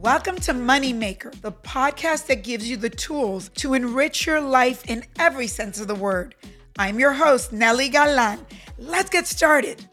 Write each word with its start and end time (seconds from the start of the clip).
Welcome 0.00 0.36
to 0.36 0.52
Moneymaker, 0.54 1.38
the 1.42 1.52
podcast 1.52 2.26
that 2.28 2.42
gives 2.42 2.68
you 2.70 2.76
the 2.76 2.88
tools 2.88 3.50
to 3.56 3.74
enrich 3.74 4.26
your 4.26 4.40
life 4.40 4.88
in 4.88 5.04
every 5.18 5.46
sense 5.46 5.78
of 5.80 5.88
the 5.88 5.94
word. 5.94 6.34
I'm 6.78 6.98
your 6.98 7.12
host, 7.12 7.52
Nely 7.52 7.90
Galan. 7.90 8.38
Let's 8.78 9.10
get 9.10 9.26
started. 9.26 9.86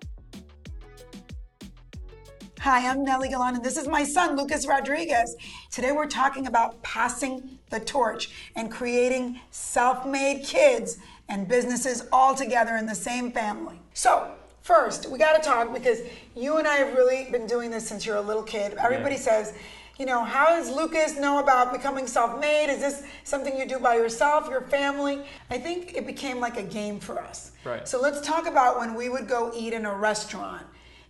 Hi, 2.60 2.88
I'm 2.90 3.06
Nely 3.06 3.30
Galan, 3.30 3.56
and 3.56 3.64
this 3.66 3.76
is 3.78 3.88
my 3.88 4.04
son, 4.04 4.38
Lukas 4.38 4.66
Rodriguez. 4.68 5.36
Today 5.72 5.92
we're 5.92 6.08
talking 6.08 6.48
about 6.48 6.82
passing 6.84 7.60
the 7.70 7.80
torch 7.82 8.30
and 8.56 8.72
creating 8.72 9.40
self 9.52 10.06
made 10.06 10.44
kids 10.46 11.00
and 11.28 11.48
businesses 11.48 12.08
all 12.14 12.34
together 12.34 12.78
in 12.78 12.86
the 12.86 12.96
same 12.96 13.32
family. 13.32 13.80
So, 13.94 14.32
first, 14.62 15.10
we 15.10 15.20
got 15.20 15.42
to 15.42 15.48
talk 15.48 15.74
because 15.74 16.00
you 16.36 16.58
and 16.58 16.68
I 16.68 16.76
have 16.76 16.96
really 16.96 17.30
been 17.30 17.46
doing 17.46 17.70
this 17.72 17.86
since 17.86 18.06
you're 18.06 18.16
a 18.16 18.22
little 18.22 18.44
kid. 18.44 18.74
Everybody 18.80 19.16
Yeah. 19.16 19.22
says, 19.22 19.54
you 20.00 20.06
know, 20.06 20.24
how 20.24 20.50
does 20.50 20.70
Lukas 20.70 21.18
know 21.18 21.40
about 21.40 21.74
becoming 21.74 22.08
self 22.08 22.40
made? 22.40 22.72
Is 22.72 22.80
this 22.80 23.04
something 23.24 23.58
you 23.58 23.66
do 23.66 23.80
by 23.80 23.96
yourself, 23.96 24.50
your 24.50 24.62
family? 24.62 25.24
I 25.50 25.58
think 25.58 25.96
it 25.96 26.06
became 26.06 26.40
like 26.40 26.58
a 26.58 26.64
game 26.64 27.00
for 27.00 27.20
us. 27.20 27.52
Right. 27.64 27.88
So 27.88 28.00
let's 28.00 28.22
talk 28.22 28.48
about 28.48 28.78
when 28.78 28.94
we 28.94 29.10
would 29.10 29.28
go 29.28 29.52
eat 29.56 29.74
in 29.74 29.86
a 29.86 29.96
restaurant 29.96 30.66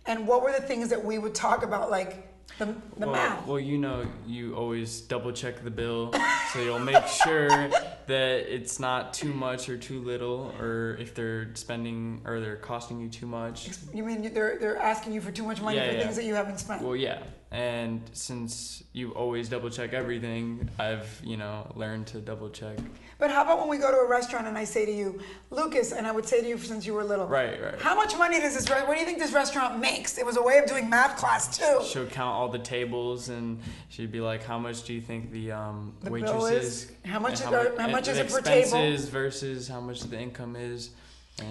and 0.06 0.26
what 0.26 0.42
were 0.42 0.52
the 0.52 0.62
things 0.62 0.88
that 0.88 1.04
we 1.04 1.18
would 1.18 1.34
talk 1.34 1.62
about, 1.62 1.90
like 1.90 2.28
the, 2.58 2.66
the 2.96 3.06
well, 3.06 3.12
math. 3.12 3.46
well, 3.46 3.60
you 3.60 3.78
know, 3.78 4.06
you 4.26 4.54
always 4.54 5.02
double 5.02 5.32
check 5.32 5.62
the 5.62 5.70
bill, 5.70 6.12
so 6.52 6.60
you'll 6.60 6.78
make 6.78 7.06
sure 7.06 7.70
that 8.08 8.52
it's 8.52 8.80
not 8.80 9.14
too 9.14 9.32
much 9.32 9.68
or 9.68 9.76
too 9.76 10.00
little, 10.02 10.52
or 10.58 10.96
if 11.00 11.14
they're 11.14 11.54
spending 11.54 12.20
or 12.24 12.40
they're 12.40 12.56
costing 12.56 13.00
you 13.00 13.08
too 13.08 13.26
much. 13.26 13.68
You 13.94 14.02
mean 14.04 14.32
they're, 14.34 14.58
they're 14.58 14.76
asking 14.78 15.12
you 15.12 15.20
for 15.20 15.30
too 15.30 15.44
much 15.44 15.60
money 15.62 15.76
Yeah, 15.76 15.88
for 15.88 15.94
yeah. 15.96 16.02
things 16.02 16.16
that 16.16 16.24
you 16.24 16.34
haven't 16.34 16.58
spent? 16.58 16.82
Well, 16.82 16.96
yeah, 16.96 17.22
and 17.50 18.02
since 18.12 18.82
you 18.92 19.12
always 19.12 19.48
double 19.48 19.70
check 19.70 19.92
everything, 19.92 20.68
I've 20.78 21.20
you 21.24 21.36
know 21.36 21.70
learned 21.76 22.08
to 22.08 22.18
double 22.20 22.50
check. 22.50 22.78
But 23.18 23.30
how 23.30 23.42
about 23.42 23.58
when 23.58 23.68
we 23.68 23.78
go 23.78 23.90
to 23.90 23.96
a 23.98 24.08
restaurant 24.08 24.46
and 24.46 24.56
I 24.56 24.62
say 24.64 24.86
to 24.86 24.92
you, 24.92 25.20
Lukas, 25.50 25.92
and 25.92 26.06
I 26.06 26.12
would 26.12 26.24
say 26.24 26.40
to 26.40 26.46
you 26.48 26.56
since 26.56 26.86
you 26.86 26.94
were 26.94 27.02
little, 27.02 27.26
Right, 27.26 27.60
right. 27.60 27.80
How 27.80 27.96
much 27.96 28.16
money 28.16 28.38
does 28.38 28.54
this? 28.54 28.68
What 28.70 28.94
do 28.94 29.00
you 29.00 29.04
think 29.06 29.18
this 29.18 29.32
restaurant 29.32 29.80
makes? 29.80 30.18
It 30.18 30.24
was 30.26 30.36
a 30.36 30.42
way 30.42 30.58
of 30.58 30.66
doing 30.66 30.88
math 30.88 31.16
class 31.16 31.56
too. 31.58 31.80
She'll 31.84 32.06
count 32.06 32.30
all 32.34 32.48
the 32.48 32.60
tables, 32.60 33.28
and 33.28 33.58
she'd 33.88 34.12
be 34.12 34.20
like, 34.20 34.44
"How 34.44 34.58
much 34.58 34.84
do 34.84 34.94
you 34.94 35.00
think 35.00 35.32
the 35.32 35.52
um, 35.52 35.94
The 36.02 36.10
waitress 36.10 36.30
bill 36.32 36.46
is? 36.46 36.64
is? 36.64 36.92
How 37.04 37.18
much 37.18 37.40
and 37.40 37.40
is 37.40 37.44
the- 37.46 37.50
mu- 37.50 37.76
how 37.78 37.84
and 37.84 37.92
much 37.98 38.08
is 38.08 38.18
it 38.18 38.28
per 38.28 38.40
table? 38.40 38.60
expenses 38.60 39.08
versus 39.08 39.68
how 39.68 39.80
much 39.80 40.00
the 40.00 40.18
income 40.18 40.56
is?" 40.56 40.90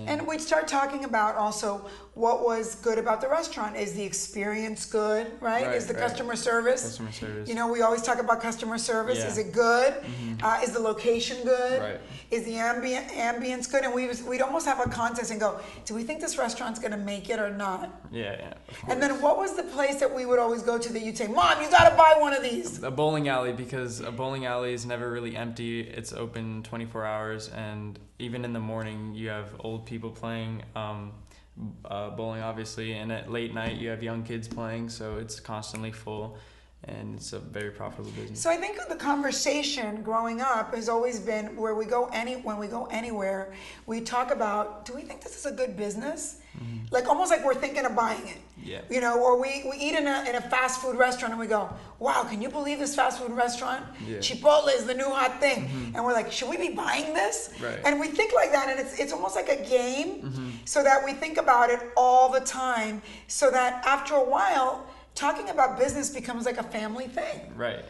And 0.07 0.27
we'd 0.27 0.41
start 0.41 0.67
talking 0.67 1.05
about 1.05 1.35
also 1.35 1.89
what 2.17 2.43
was 2.43 2.75
good 2.75 2.97
about 2.97 3.21
the 3.21 3.29
restaurant. 3.29 3.75
Is 3.75 3.93
the 3.93 4.03
experience 4.03 4.85
good, 4.85 5.27
right? 5.39 5.67
Right, 5.67 5.75
is 5.75 5.85
the 5.85 5.93
right. 5.93 6.01
customer 6.03 6.35
service? 6.35 6.81
Customer 6.81 7.11
service. 7.11 7.47
You 7.47 7.55
know, 7.55 7.71
we 7.71 7.81
always 7.81 8.01
talk 8.01 8.19
about 8.19 8.41
customer 8.41 8.77
service. 8.77 9.19
Yeah. 9.19 9.25
Mm-hmm. 9.25 9.31
Is 9.31 9.37
it 9.37 9.51
good? 9.53 9.93
Uh, 10.41 10.59
is 10.63 10.71
the 10.71 10.79
location 10.79 11.43
good? 11.43 11.81
Right. 11.81 11.99
Is 12.31 12.43
the 12.45 12.55
ambient 12.55 13.07
ambience 13.09 13.69
good? 13.69 13.83
And 13.83 13.93
we 13.93 14.07
was, 14.07 14.23
we'd 14.23 14.41
almost 14.41 14.65
have 14.65 14.79
a 14.79 14.89
contest 14.89 15.29
and 15.31 15.39
go, 15.39 15.59
do 15.85 15.93
we 15.93 16.03
think 16.03 16.19
this 16.19 16.37
restaurant's 16.37 16.79
going 16.79 16.91
to 16.91 16.97
make 16.97 17.29
it 17.29 17.39
or 17.39 17.51
not? 17.51 18.01
yeah, 18.11 18.35
yeah. 18.39 18.53
And 18.89 19.01
then 19.01 19.21
what 19.21 19.37
was 19.37 19.55
the 19.55 19.63
place 19.63 19.99
that 19.99 20.13
we 20.13 20.25
would 20.25 20.39
always 20.39 20.63
go 20.63 20.77
to 20.77 20.93
that 20.93 21.01
you'd 21.03 21.17
say, 21.17 21.27
Mom, 21.27 21.61
you 21.61 21.69
got 21.69 21.89
to 21.89 21.95
buy 21.95 22.15
one 22.19 22.33
of 22.33 22.41
these? 22.41 22.81
a 22.83 22.91
bowling 22.91 23.27
alley 23.27 23.53
because 23.53 23.99
a 23.99 24.11
bowling 24.11 24.45
alley 24.45 24.73
is 24.73 24.85
never 24.85 25.11
really 25.11 25.35
empty. 25.35 25.81
It's 25.81 26.13
open 26.13 26.63
24 26.63 27.05
hours, 27.05 27.49
and 27.49 27.99
even 28.17 28.43
in 28.45 28.53
the 28.53 28.59
morning, 28.59 29.13
you 29.13 29.29
have 29.29 29.53
old 29.59 29.85
people 29.85 30.09
playing 30.09 30.63
um, 30.75 31.11
uh, 31.85 32.11
bowling, 32.11 32.41
obviously, 32.41 32.93
and 32.93 33.11
at 33.11 33.31
late 33.31 33.53
night, 33.53 33.77
you 33.77 33.89
have 33.89 34.03
young 34.03 34.23
kids 34.23 34.47
playing, 34.47 34.89
so 34.89 35.17
it's 35.17 35.39
constantly 35.39 35.91
full, 35.91 36.37
and 36.83 37.15
it's 37.15 37.33
a 37.33 37.39
very 37.39 37.71
profitable 37.71 38.11
business. 38.11 38.39
So 38.39 38.49
I 38.49 38.57
think 38.57 38.79
the 38.87 38.95
conversation 38.95 40.03
growing 40.03 40.41
up 40.41 40.75
has 40.75 40.89
always 40.89 41.19
been 41.19 41.55
where 41.55 41.75
we 41.75 41.85
go 41.85 42.09
any 42.13 42.35
when 42.35 42.57
we 42.57 42.67
go 42.67 42.85
anywhere, 42.91 43.53
we 43.85 44.01
talk 44.01 44.31
about 44.31 44.85
do 44.85 44.93
we 44.93 45.01
think 45.01 45.21
this 45.21 45.35
is 45.37 45.45
a 45.45 45.51
good 45.51 45.75
business? 45.75 46.39
Like 46.89 47.07
almost 47.07 47.29
like 47.29 47.45
we're 47.45 47.53
thinking 47.53 47.85
of 47.85 47.95
buying 47.95 48.27
it. 48.27 48.37
Mm-hmm. 48.37 48.69
Yeah. 48.69 48.81
You 48.89 49.01
know, 49.01 49.21
or 49.21 49.39
we, 49.39 49.63
we 49.69 49.77
eat 49.77 49.93
in 49.93 50.07
a, 50.07 50.25
in 50.27 50.35
a 50.35 50.41
fast 50.41 50.81
food 50.81 50.95
restaurant 50.95 51.31
and 51.33 51.39
we 51.39 51.45
go, 51.45 51.69
wow, 51.99 52.23
can 52.23 52.41
you 52.41 52.49
believe 52.49 52.79
this 52.79 52.95
fast 52.95 53.19
food 53.21 53.31
restaurant? 53.31 53.85
Yeah. 54.07 54.17
Mm-hmm. 54.17 54.45
Chipotle 54.45 54.73
is 54.73 54.85
the 54.85 54.93
new 54.95 55.09
hot 55.09 55.39
thing. 55.39 55.69
And 55.93 56.03
we're 56.03 56.13
like, 56.13 56.31
should 56.31 56.49
we 56.49 56.57
be 56.57 56.69
buying 56.69 57.13
this? 57.13 57.53
Right. 57.61 57.79
And 57.85 57.99
we 57.99 58.07
think 58.07 58.33
like 58.33 58.51
that 58.53 58.69
and 58.69 58.79
it's, 58.79 58.99
it's 58.99 59.13
almost 59.13 59.35
like 59.35 59.49
a 59.49 59.63
game 59.69 60.21
Mm-hmm. 60.27 60.49
So 60.67 60.83
that 60.83 61.03
we 61.03 61.13
think 61.13 61.37
about 61.37 61.69
it 61.69 61.79
all 61.95 62.29
the 62.29 62.41
time 62.41 63.01
so 63.27 63.49
that 63.49 63.85
after 63.85 64.15
a 64.15 64.23
while, 64.23 64.85
talking 65.15 65.49
about 65.49 65.79
business 65.79 66.09
becomes 66.09 66.45
like 66.45 66.57
a 66.57 66.63
family 66.63 67.07
thing. 67.07 67.41
right. 67.55 67.85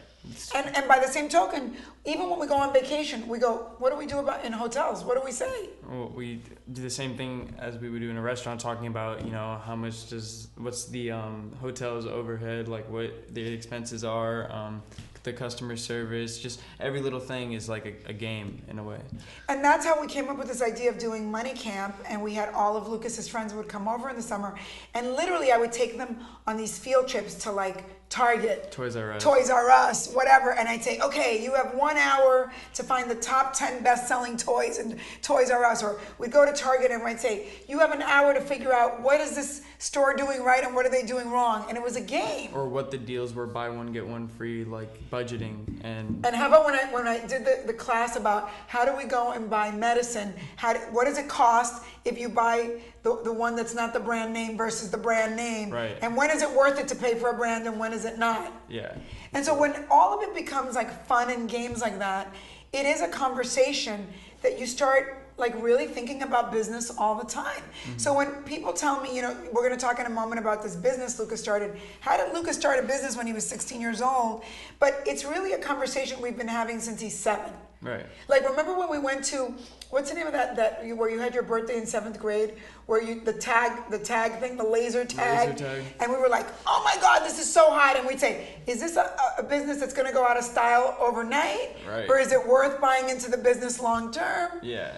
And, 0.54 0.76
and 0.76 0.86
by 0.86 0.98
the 0.98 1.06
same 1.06 1.28
token, 1.28 1.74
even 2.04 2.28
when 2.28 2.38
we 2.38 2.46
go 2.46 2.56
on 2.56 2.72
vacation, 2.72 3.26
we 3.28 3.38
go, 3.38 3.70
what 3.78 3.90
do 3.90 3.96
we 3.96 4.04
do 4.04 4.18
about 4.18 4.44
in 4.44 4.52
hotels? 4.52 5.02
What 5.02 5.16
do 5.16 5.24
we 5.24 5.32
say? 5.32 5.70
Well, 5.88 6.12
we 6.14 6.42
do 6.72 6.82
the 6.82 6.90
same 6.90 7.16
thing 7.16 7.54
as 7.58 7.78
we 7.78 7.88
would 7.88 8.00
do 8.00 8.10
in 8.10 8.16
a 8.16 8.20
restaurant, 8.20 8.60
talking 8.60 8.88
about 8.88 9.24
you 9.24 9.30
know 9.30 9.58
how 9.64 9.74
much 9.74 10.10
does 10.10 10.48
what's 10.56 10.84
the 10.86 11.12
um, 11.12 11.52
hotel's 11.60 12.04
overhead, 12.04 12.68
like 12.68 12.90
what 12.90 13.32
the 13.32 13.40
expenses 13.40 14.04
are, 14.04 14.52
um, 14.52 14.82
the 15.28 15.38
customer 15.38 15.76
service, 15.76 16.38
just 16.38 16.60
every 16.80 17.00
little 17.00 17.20
thing 17.20 17.52
is 17.52 17.68
like 17.68 17.86
a, 17.86 18.10
a 18.10 18.12
game 18.12 18.62
in 18.68 18.78
a 18.78 18.82
way. 18.82 19.00
And 19.48 19.62
that's 19.62 19.84
how 19.84 20.00
we 20.00 20.06
came 20.06 20.28
up 20.28 20.38
with 20.38 20.48
this 20.48 20.62
idea 20.62 20.90
of 20.90 20.98
doing 20.98 21.30
money 21.30 21.52
camp. 21.52 21.94
And 22.08 22.22
we 22.22 22.34
had 22.34 22.48
all 22.54 22.76
of 22.76 22.84
Lukas's 22.84 23.28
friends 23.28 23.52
would 23.54 23.68
come 23.68 23.86
over 23.88 24.08
in 24.08 24.16
the 24.16 24.22
summer, 24.22 24.54
and 24.94 25.12
literally 25.12 25.52
I 25.52 25.58
would 25.58 25.72
take 25.72 25.98
them 25.98 26.18
on 26.46 26.56
these 26.56 26.78
field 26.78 27.08
trips 27.08 27.34
to 27.44 27.52
like 27.52 27.84
Target, 28.08 28.72
Toys 28.72 28.96
R 28.96 29.12
Us. 29.12 29.22
Toys 29.22 29.50
R 29.50 29.70
Us, 29.70 30.12
whatever. 30.14 30.52
And 30.52 30.66
I'd 30.66 30.82
say, 30.82 30.98
okay, 31.00 31.42
you 31.42 31.54
have 31.54 31.74
one 31.74 31.98
hour 31.98 32.50
to 32.74 32.82
find 32.82 33.10
the 33.10 33.14
top 33.14 33.52
10 33.52 33.82
best 33.82 34.08
selling 34.08 34.36
toys 34.36 34.78
in 34.78 34.98
Toys 35.20 35.50
R 35.50 35.64
Us. 35.64 35.82
Or 35.82 36.00
we'd 36.18 36.32
go 36.32 36.46
to 36.46 36.52
Target 36.52 36.90
and 36.90 37.02
I'd 37.02 37.20
say, 37.20 37.48
you 37.68 37.78
have 37.80 37.92
an 37.92 38.02
hour 38.02 38.32
to 38.32 38.40
figure 38.40 38.72
out 38.72 39.02
what 39.02 39.20
is 39.20 39.34
this 39.34 39.62
store 39.78 40.14
doing 40.14 40.42
right 40.42 40.64
and 40.64 40.74
what 40.74 40.86
are 40.86 40.90
they 40.90 41.04
doing 41.04 41.30
wrong. 41.30 41.66
And 41.68 41.76
it 41.76 41.82
was 41.82 41.96
a 41.96 42.00
game. 42.00 42.50
Or 42.54 42.68
what 42.68 42.90
the 42.90 42.98
deals 42.98 43.34
were, 43.34 43.46
buy 43.46 43.68
one 43.68 43.92
get 43.92 44.06
one 44.06 44.26
free, 44.26 44.64
like 44.64 45.10
budgeting 45.10 45.78
and 45.82 46.24
And 46.26 46.34
how 46.34 46.48
about 46.48 46.64
when 46.64 46.74
I 46.74 46.92
when 46.92 47.06
I 47.06 47.24
did 47.26 47.44
the, 47.44 47.62
the 47.66 47.72
class 47.72 48.16
about 48.16 48.50
how 48.66 48.84
do 48.84 48.96
we 48.96 49.04
go 49.04 49.32
and 49.32 49.48
buy 49.48 49.70
medicine? 49.70 50.32
How 50.56 50.72
do, 50.72 50.78
what 50.90 51.04
does 51.04 51.18
it 51.18 51.28
cost 51.28 51.84
if 52.04 52.18
you 52.18 52.28
buy 52.28 52.80
the, 53.02 53.20
the 53.22 53.32
one 53.32 53.54
that's 53.54 53.74
not 53.74 53.92
the 53.92 54.00
brand 54.00 54.32
name 54.32 54.56
versus 54.56 54.90
the 54.90 54.98
brand 54.98 55.36
name? 55.36 55.70
Right. 55.70 55.96
And 56.02 56.16
when 56.16 56.30
is 56.30 56.42
it 56.42 56.50
worth 56.50 56.78
it 56.78 56.88
to 56.88 56.96
pay 56.96 57.14
for 57.14 57.30
a 57.30 57.34
brand 57.34 57.66
and 57.66 57.78
when 57.78 57.92
is 57.92 57.97
it 58.04 58.18
not? 58.18 58.52
yeah, 58.68 58.94
And 59.32 59.44
so 59.44 59.58
when 59.58 59.84
all 59.90 60.16
of 60.16 60.22
it 60.22 60.34
becomes 60.34 60.74
like 60.74 61.06
fun 61.06 61.30
and 61.30 61.48
games 61.48 61.80
like 61.80 61.98
that, 61.98 62.32
it 62.72 62.86
is 62.86 63.00
a 63.00 63.08
conversation 63.08 64.06
that 64.42 64.58
you 64.58 64.66
start 64.66 65.18
like 65.38 65.54
really 65.62 65.86
thinking 65.86 66.22
about 66.22 66.50
business 66.50 66.90
all 66.98 67.14
the 67.14 67.24
time. 67.24 67.62
Mm-hmm. 67.84 67.98
So 67.98 68.12
when 68.12 68.28
people 68.42 68.72
tell 68.72 69.00
me, 69.00 69.14
you 69.14 69.22
know, 69.22 69.36
we're 69.52 69.66
going 69.66 69.78
to 69.78 69.80
talk 69.80 70.00
in 70.00 70.06
a 70.06 70.10
moment 70.10 70.40
about 70.40 70.62
this 70.62 70.74
business 70.74 71.18
Lukas 71.18 71.40
started. 71.40 71.78
How 72.00 72.16
did 72.16 72.34
Lukas 72.34 72.56
start 72.56 72.82
a 72.82 72.86
business 72.86 73.16
when 73.16 73.26
he 73.26 73.32
was 73.32 73.46
16 73.48 73.80
years 73.80 74.02
old? 74.02 74.42
But 74.80 75.02
it's 75.06 75.24
really 75.24 75.52
a 75.52 75.58
conversation 75.58 76.20
we've 76.20 76.36
been 76.36 76.48
having 76.48 76.80
since 76.80 77.00
he's 77.00 77.16
7. 77.16 77.52
Right. 77.80 78.06
Like 78.28 78.48
remember 78.48 78.76
when 78.76 78.90
we 78.90 78.98
went 78.98 79.24
to 79.26 79.54
what's 79.90 80.10
the 80.10 80.16
name 80.16 80.26
of 80.26 80.32
that 80.32 80.56
that 80.56 80.84
you, 80.84 80.96
where 80.96 81.10
you 81.10 81.18
had 81.18 81.34
your 81.34 81.42
birthday 81.42 81.78
in 81.78 81.86
seventh 81.86 82.18
grade? 82.18 82.54
Where 82.86 83.02
you 83.02 83.20
the 83.20 83.32
tag 83.32 83.90
the 83.90 83.98
tag 83.98 84.40
thing 84.40 84.56
the 84.56 84.64
laser 84.64 85.04
tag, 85.04 85.56
tag. 85.56 85.82
and 86.00 86.10
we 86.10 86.18
were 86.18 86.28
like 86.28 86.46
oh 86.66 86.82
my 86.84 87.00
god 87.00 87.24
this 87.24 87.38
is 87.38 87.52
so 87.52 87.70
hot. 87.70 87.96
And 87.96 88.06
we'd 88.06 88.20
say 88.20 88.48
is 88.66 88.80
this 88.80 88.96
a, 88.96 89.14
a 89.38 89.42
business 89.42 89.78
that's 89.78 89.94
going 89.94 90.06
to 90.06 90.12
go 90.12 90.26
out 90.26 90.36
of 90.36 90.44
style 90.44 90.96
overnight? 91.00 91.76
Right. 91.88 92.08
or 92.08 92.18
is 92.18 92.32
it 92.32 92.46
worth 92.46 92.80
buying 92.80 93.08
into 93.08 93.30
the 93.30 93.38
business 93.38 93.80
long 93.80 94.12
term? 94.12 94.50
Yeah, 94.62 94.92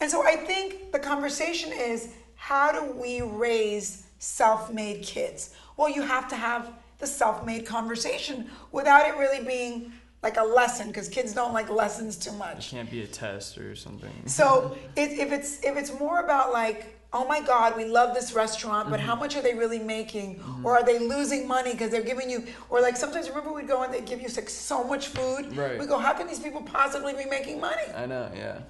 and 0.00 0.10
so 0.10 0.24
I 0.24 0.36
think 0.36 0.92
the 0.92 0.98
conversation 0.98 1.72
is 1.72 2.14
how 2.34 2.72
do 2.72 2.92
we 2.92 3.22
raise 3.22 4.06
self-made 4.18 5.02
kids? 5.02 5.54
Well 5.76 5.88
you 5.90 6.02
have 6.02 6.28
to 6.28 6.36
have 6.36 6.72
the 6.98 7.06
self-made 7.06 7.66
conversation 7.66 8.48
without 8.70 9.08
it 9.08 9.16
really 9.16 9.44
being 9.44 9.92
like 10.22 10.36
a 10.36 10.42
lesson 10.42 10.86
because 10.88 11.08
kids 11.08 11.32
don't 11.32 11.52
like 11.52 11.68
lessons 11.70 12.16
too 12.16 12.32
much 12.32 12.68
it 12.72 12.76
can't 12.76 12.90
be 12.90 13.02
a 13.02 13.06
test 13.06 13.58
or 13.58 13.74
something. 13.74 14.12
so 14.26 14.76
it, 14.96 15.10
if 15.18 15.32
it's 15.32 15.62
if 15.64 15.76
it's 15.76 15.92
more 15.98 16.20
about 16.20 16.52
like 16.52 16.98
oh 17.14 17.26
my 17.28 17.40
God, 17.42 17.76
we 17.76 17.84
love 17.84 18.14
this 18.14 18.32
restaurant, 18.32 18.88
but 18.88 18.98
Mm-hmm. 18.98 19.06
how 19.08 19.14
much 19.16 19.36
are 19.36 19.42
they 19.42 19.52
really 19.52 19.78
making? 19.78 20.42
Or 20.64 20.78
are 20.78 20.82
they 20.82 20.98
losing 20.98 21.46
money 21.46 21.72
because 21.72 21.90
they're 21.90 22.02
giving 22.02 22.30
you, 22.30 22.46
or 22.70 22.80
like 22.80 22.96
sometimes 22.96 23.28
remember 23.28 23.52
we'd 23.52 23.68
go 23.68 23.82
and 23.82 23.92
they'd 23.92 24.06
give 24.06 24.22
you 24.22 24.28
like 24.28 24.48
so 24.48 24.82
much 24.82 25.08
food. 25.08 25.54
Right. 25.54 25.78
We 25.78 25.84
go, 25.84 25.98
how 25.98 26.14
can 26.14 26.26
these 26.26 26.40
people 26.40 26.62
possibly 26.62 27.12
be 27.12 27.26
making 27.26 27.60
money? 27.60 27.82
I 27.94 28.06
know, 28.06 28.30
yeah. 28.34 28.60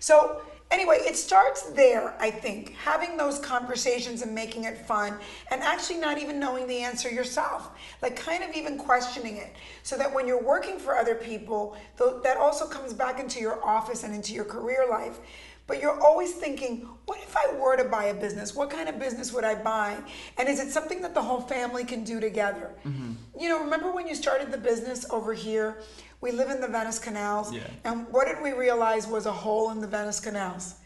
So 0.00 0.40
anyway, 0.72 0.98
it 1.02 1.16
starts 1.16 1.62
there, 1.70 2.14
I 2.18 2.30
think, 2.30 2.74
having 2.74 3.16
those 3.16 3.38
conversations 3.38 4.22
and 4.22 4.34
making 4.34 4.64
it 4.64 4.78
fun 4.78 5.18
and 5.50 5.62
actually 5.62 5.98
not 5.98 6.18
even 6.18 6.40
knowing 6.40 6.66
the 6.66 6.78
answer 6.78 7.10
yourself, 7.10 7.70
like 8.00 8.16
kind 8.16 8.42
of 8.42 8.56
even 8.56 8.78
questioning 8.78 9.36
it. 9.36 9.54
So 9.82 9.96
that 9.98 10.12
when 10.12 10.26
you're 10.26 10.42
working 10.42 10.78
for 10.78 10.96
other 10.96 11.14
people, 11.14 11.76
that 12.22 12.36
also 12.36 12.66
comes 12.66 12.92
back 12.92 13.20
into 13.20 13.38
your 13.38 13.64
office 13.64 14.02
and 14.02 14.14
into 14.14 14.32
your 14.32 14.44
career 14.44 14.86
life. 14.90 15.20
But 15.66 15.80
you're 15.80 16.00
always 16.00 16.32
thinking, 16.32 16.88
what 17.06 17.18
if 17.20 17.36
I 17.36 17.54
were 17.54 17.76
to 17.76 17.84
buy 17.84 18.04
a 18.06 18.14
business? 18.14 18.54
What 18.54 18.70
kind 18.70 18.88
of 18.88 18.98
business 18.98 19.32
would 19.32 19.44
I 19.44 19.54
buy? 19.54 19.96
And 20.38 20.48
is 20.48 20.60
it 20.60 20.70
something 20.70 21.00
that 21.02 21.14
the 21.14 21.22
whole 21.22 21.40
family 21.40 21.84
can 21.84 22.04
do 22.04 22.20
together? 22.20 22.74
Mm-hmm. 22.84 23.12
You 23.38 23.48
know, 23.48 23.62
remember 23.62 23.92
when 23.92 24.06
you 24.06 24.14
started 24.14 24.50
the 24.50 24.58
business 24.58 25.06
over 25.10 25.32
here? 25.32 25.78
We 26.20 26.32
live 26.32 26.50
in 26.50 26.60
the 26.60 26.68
Venice 26.68 26.98
canals. 26.98 27.52
Yeah. 27.52 27.62
And 27.84 28.06
what 28.10 28.26
did 28.26 28.42
we 28.42 28.52
realize 28.52 29.06
was 29.06 29.26
a 29.26 29.32
hole 29.32 29.70
in 29.70 29.80
the 29.80 29.86
Venice 29.86 30.20
canals? 30.20 30.76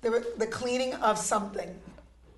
There 0.00 0.10
were 0.10 0.24
the 0.38 0.46
cleaning 0.46 0.94
of 0.94 1.18
something. 1.18 1.78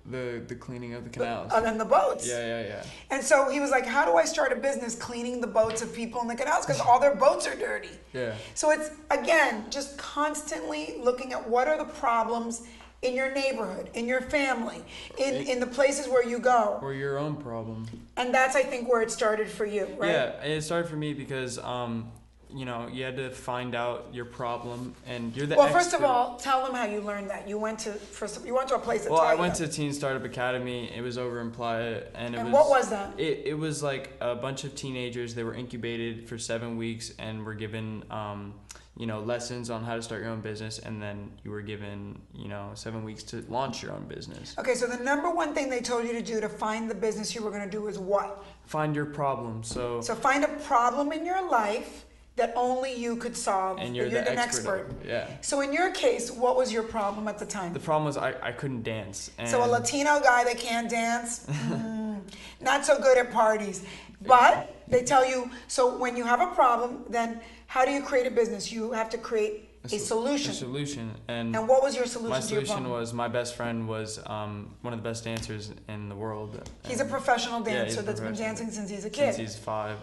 The 0.09 0.43
the 0.47 0.55
cleaning 0.55 0.93
of 0.93 1.03
the 1.03 1.09
canals. 1.09 1.51
And 1.53 1.65
then 1.65 1.77
the 1.77 1.85
boats. 1.85 2.27
Yeah, 2.27 2.45
yeah, 2.45 2.67
yeah. 2.67 2.83
And 3.09 3.23
so 3.23 3.49
he 3.49 3.59
was 3.59 3.71
like, 3.71 3.85
How 3.85 4.05
do 4.05 4.17
I 4.17 4.25
start 4.25 4.51
a 4.51 4.55
business 4.55 4.95
cleaning 4.95 5.41
the 5.41 5.47
boats 5.47 5.81
of 5.81 5.93
people 5.93 6.21
in 6.21 6.27
the 6.27 6.35
canals? 6.35 6.65
Because 6.65 6.79
all 6.79 6.99
their 6.99 7.15
boats 7.15 7.47
are 7.47 7.55
dirty. 7.55 7.89
Yeah. 8.13 8.35
So 8.53 8.71
it's, 8.71 8.91
again, 9.09 9.65
just 9.69 9.97
constantly 9.97 10.95
looking 11.01 11.33
at 11.33 11.49
what 11.49 11.67
are 11.67 11.77
the 11.77 11.85
problems 11.85 12.67
in 13.01 13.15
your 13.15 13.31
neighborhood, 13.33 13.89
in 13.93 14.07
your 14.07 14.21
family, 14.21 14.83
in, 15.17 15.35
in 15.47 15.59
the 15.59 15.67
places 15.67 16.07
where 16.07 16.27
you 16.27 16.39
go. 16.39 16.79
Or 16.81 16.93
your 16.93 17.17
own 17.17 17.35
problem. 17.35 17.87
And 18.17 18.33
that's, 18.33 18.55
I 18.55 18.63
think, 18.63 18.89
where 18.89 19.01
it 19.01 19.11
started 19.11 19.47
for 19.47 19.65
you, 19.65 19.87
right? 19.97 20.11
Yeah, 20.11 20.43
it 20.43 20.61
started 20.61 20.89
for 20.89 20.95
me 20.95 21.13
because 21.13 21.59
um, 21.59 22.11
you 22.53 22.65
know, 22.65 22.87
you 22.91 23.03
had 23.03 23.17
to 23.17 23.29
find 23.29 23.75
out 23.75 24.07
your 24.13 24.25
problem 24.25 24.93
and 25.05 25.35
you're 25.35 25.47
the 25.47 25.55
Well, 25.55 25.67
first 25.67 25.87
of 25.89 25.95
expert. 25.95 26.05
all, 26.07 26.37
tell 26.37 26.63
them 26.65 26.73
how 26.75 26.85
you 26.85 27.01
learned 27.01 27.29
that. 27.29 27.47
You 27.49 27.57
went 27.57 27.79
to 27.79 27.91
first. 27.93 28.45
You 28.45 28.55
went 28.55 28.69
to 28.69 28.75
a 28.75 28.79
place 28.79 29.07
Well, 29.09 29.19
I 29.21 29.35
went 29.35 29.55
that. 29.55 29.67
to 29.67 29.71
Teen 29.73 29.91
Startup 29.93 30.23
Academy. 30.23 30.91
It 30.95 31.01
was 31.01 31.17
over 31.17 31.41
in 31.41 31.51
Playa, 31.51 32.03
and 32.13 32.35
it 32.35 32.39
And 32.39 32.51
was. 32.51 32.53
what 32.53 32.69
was 32.69 32.89
that? 32.89 33.19
It, 33.19 33.41
it 33.45 33.53
was 33.57 33.83
like 33.83 34.13
a 34.21 34.35
bunch 34.35 34.63
of 34.63 34.75
teenagers. 34.75 35.35
They 35.35 35.43
were 35.43 35.55
incubated 35.55 36.27
for 36.29 36.37
seven 36.37 36.77
weeks 36.77 37.13
and 37.19 37.43
were 37.45 37.55
given, 37.55 38.03
um, 38.09 38.53
you 38.97 39.05
know, 39.07 39.19
lessons 39.19 39.69
on 39.69 39.83
how 39.83 39.95
to 39.97 40.01
start 40.01 40.21
your 40.21 40.31
own 40.31 40.39
business, 40.41 40.79
and 40.79 41.01
then 41.01 41.31
you 41.43 41.51
were 41.51 41.61
given, 41.61 42.21
you 42.33 42.47
know, 42.47 42.71
seven 42.75 43.03
weeks 43.03 43.23
to 43.23 43.43
launch 43.49 43.83
your 43.83 43.91
own 43.91 44.05
business. 44.07 44.55
Okay, 44.57 44.75
so 44.75 44.87
the 44.87 45.03
number 45.03 45.29
one 45.29 45.53
thing 45.53 45.69
they 45.69 45.81
told 45.81 46.05
you 46.05 46.13
to 46.13 46.21
do 46.21 46.39
to 46.39 46.47
find 46.47 46.89
the 46.89 46.95
business 46.95 47.35
you 47.35 47.43
were 47.43 47.49
going 47.51 47.63
to 47.63 47.69
do 47.69 47.87
is 47.87 47.99
what? 47.99 48.45
Find 48.65 48.95
your 48.95 49.05
problem. 49.05 49.63
So. 49.63 49.99
So 49.99 50.15
find 50.15 50.45
a 50.45 50.47
problem 50.65 51.11
in 51.11 51.25
your 51.25 51.45
life 51.49 52.05
that 52.35 52.51
only 52.55 52.93
you 52.93 53.15
could 53.15 53.35
solve. 53.35 53.79
and 53.79 53.95
you're, 53.95 54.09
that 54.09 54.25
the 54.25 54.31
an 54.33 54.37
expert. 54.37 54.87
expert. 54.87 55.07
Yeah. 55.07 55.27
So 55.41 55.61
in 55.61 55.71
your 55.71 55.91
case, 55.91 56.29
what 56.31 56.57
was 56.57 56.71
your 56.71 56.83
problem 56.83 57.27
at 57.27 57.39
the 57.39 57.45
time? 57.45 57.71
The 57.73 57.79
problem 57.79 58.05
was 58.05 58.17
I, 58.17 58.35
I 58.41 58.51
couldn't 58.51 58.83
dance. 58.83 59.31
And 59.37 59.47
so 59.47 59.63
a 59.63 59.67
Latino 59.67 60.19
guy 60.19 60.43
that 60.43 60.57
can't 60.57 60.89
dance, 60.89 61.45
mm, 61.49 62.19
not 62.59 62.85
so 62.85 62.99
good 62.99 63.17
at 63.17 63.31
parties. 63.31 63.85
But 64.21 64.75
they 64.87 65.03
tell 65.03 65.25
you, 65.25 65.49
so 65.67 65.97
when 65.97 66.17
you 66.17 66.25
have 66.25 66.41
a 66.41 66.47
problem, 66.47 67.05
then 67.09 67.39
how 67.67 67.85
do 67.85 67.91
you 67.91 68.01
create 68.01 68.27
a 68.27 68.31
business? 68.31 68.71
You 68.71 68.91
have 68.91 69.09
to 69.11 69.17
create 69.17 69.69
a, 69.85 69.89
sol- 69.89 69.99
solution. 69.99 70.51
A 70.51 70.53
solution. 70.53 71.11
And, 71.27 71.55
and 71.55 71.67
what 71.67 71.83
was 71.83 71.95
your 71.95 72.05
solution 72.05 72.31
my 72.31 72.39
to 72.41 72.53
your 72.53 72.65
solution 72.65 72.89
was 72.89 73.13
my 73.13 73.27
best 73.27 73.55
friend 73.55 73.87
was 73.87 74.19
um, 74.25 74.73
one 74.81 74.93
of 74.93 75.01
the 75.01 75.07
best 75.07 75.23
dancers 75.23 75.71
in 75.87 76.09
the 76.09 76.15
world. 76.15 76.69
He's 76.85 77.01
a 77.01 77.05
professional 77.05 77.61
dancer 77.61 77.85
he's 77.85 77.97
a 77.97 78.01
that's 78.01 78.19
been 78.19 78.35
dancing 78.35 78.71
since 78.71 78.89
he's 78.89 79.05
a 79.05 79.09
kid. 79.09 79.35
Since 79.35 79.37
he's 79.37 79.57
five. 79.57 79.97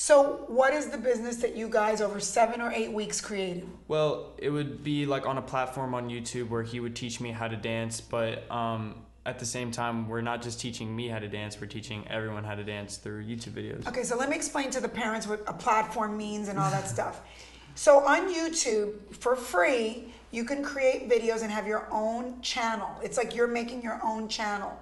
So 0.00 0.44
what 0.46 0.72
is 0.72 0.90
the 0.90 0.96
business 0.96 1.38
that 1.38 1.56
you 1.56 1.68
guys 1.68 2.00
over 2.00 2.20
seven 2.20 2.60
or 2.60 2.70
eight 2.70 2.92
weeks 2.92 3.20
created? 3.20 3.66
Well, 3.88 4.32
it 4.38 4.48
would 4.48 4.84
be 4.84 5.06
like 5.06 5.26
on 5.26 5.38
a 5.38 5.42
platform 5.42 5.92
on 5.92 6.08
YouTube 6.08 6.50
where 6.50 6.62
he 6.62 6.78
would 6.78 6.94
teach 6.94 7.20
me 7.20 7.32
how 7.32 7.48
to 7.48 7.56
dance, 7.56 8.00
but 8.00 8.48
um, 8.48 8.94
at 9.26 9.40
the 9.40 9.44
same 9.44 9.72
time, 9.72 10.08
we're 10.08 10.20
not 10.20 10.40
just 10.40 10.60
teaching 10.60 10.94
me 10.94 11.08
how 11.08 11.18
to 11.18 11.26
dance, 11.26 11.60
we're 11.60 11.66
teaching 11.66 12.06
everyone 12.08 12.44
how 12.44 12.54
to 12.54 12.62
dance 12.62 12.96
through 12.96 13.24
YouTube 13.24 13.54
videos. 13.54 13.88
Okay, 13.88 14.04
so 14.04 14.16
let 14.16 14.28
me 14.28 14.36
explain 14.36 14.70
to 14.70 14.80
the 14.80 14.88
parents 14.88 15.26
what 15.26 15.42
a 15.48 15.52
platform 15.52 16.16
means 16.16 16.46
and 16.46 16.60
all 16.60 16.70
that 16.70 16.86
stuff. 16.96 17.22
So 17.74 17.98
on 18.06 18.32
YouTube, 18.32 19.16
for 19.16 19.34
free, 19.34 20.14
you 20.30 20.44
can 20.44 20.62
create 20.62 21.10
videos 21.10 21.42
and 21.42 21.50
have 21.50 21.66
your 21.66 21.88
own 21.90 22.40
channel. 22.40 22.88
It's 23.02 23.16
like 23.16 23.34
you're 23.34 23.48
making 23.48 23.82
your 23.82 23.98
own 24.04 24.28
channel. 24.28 24.78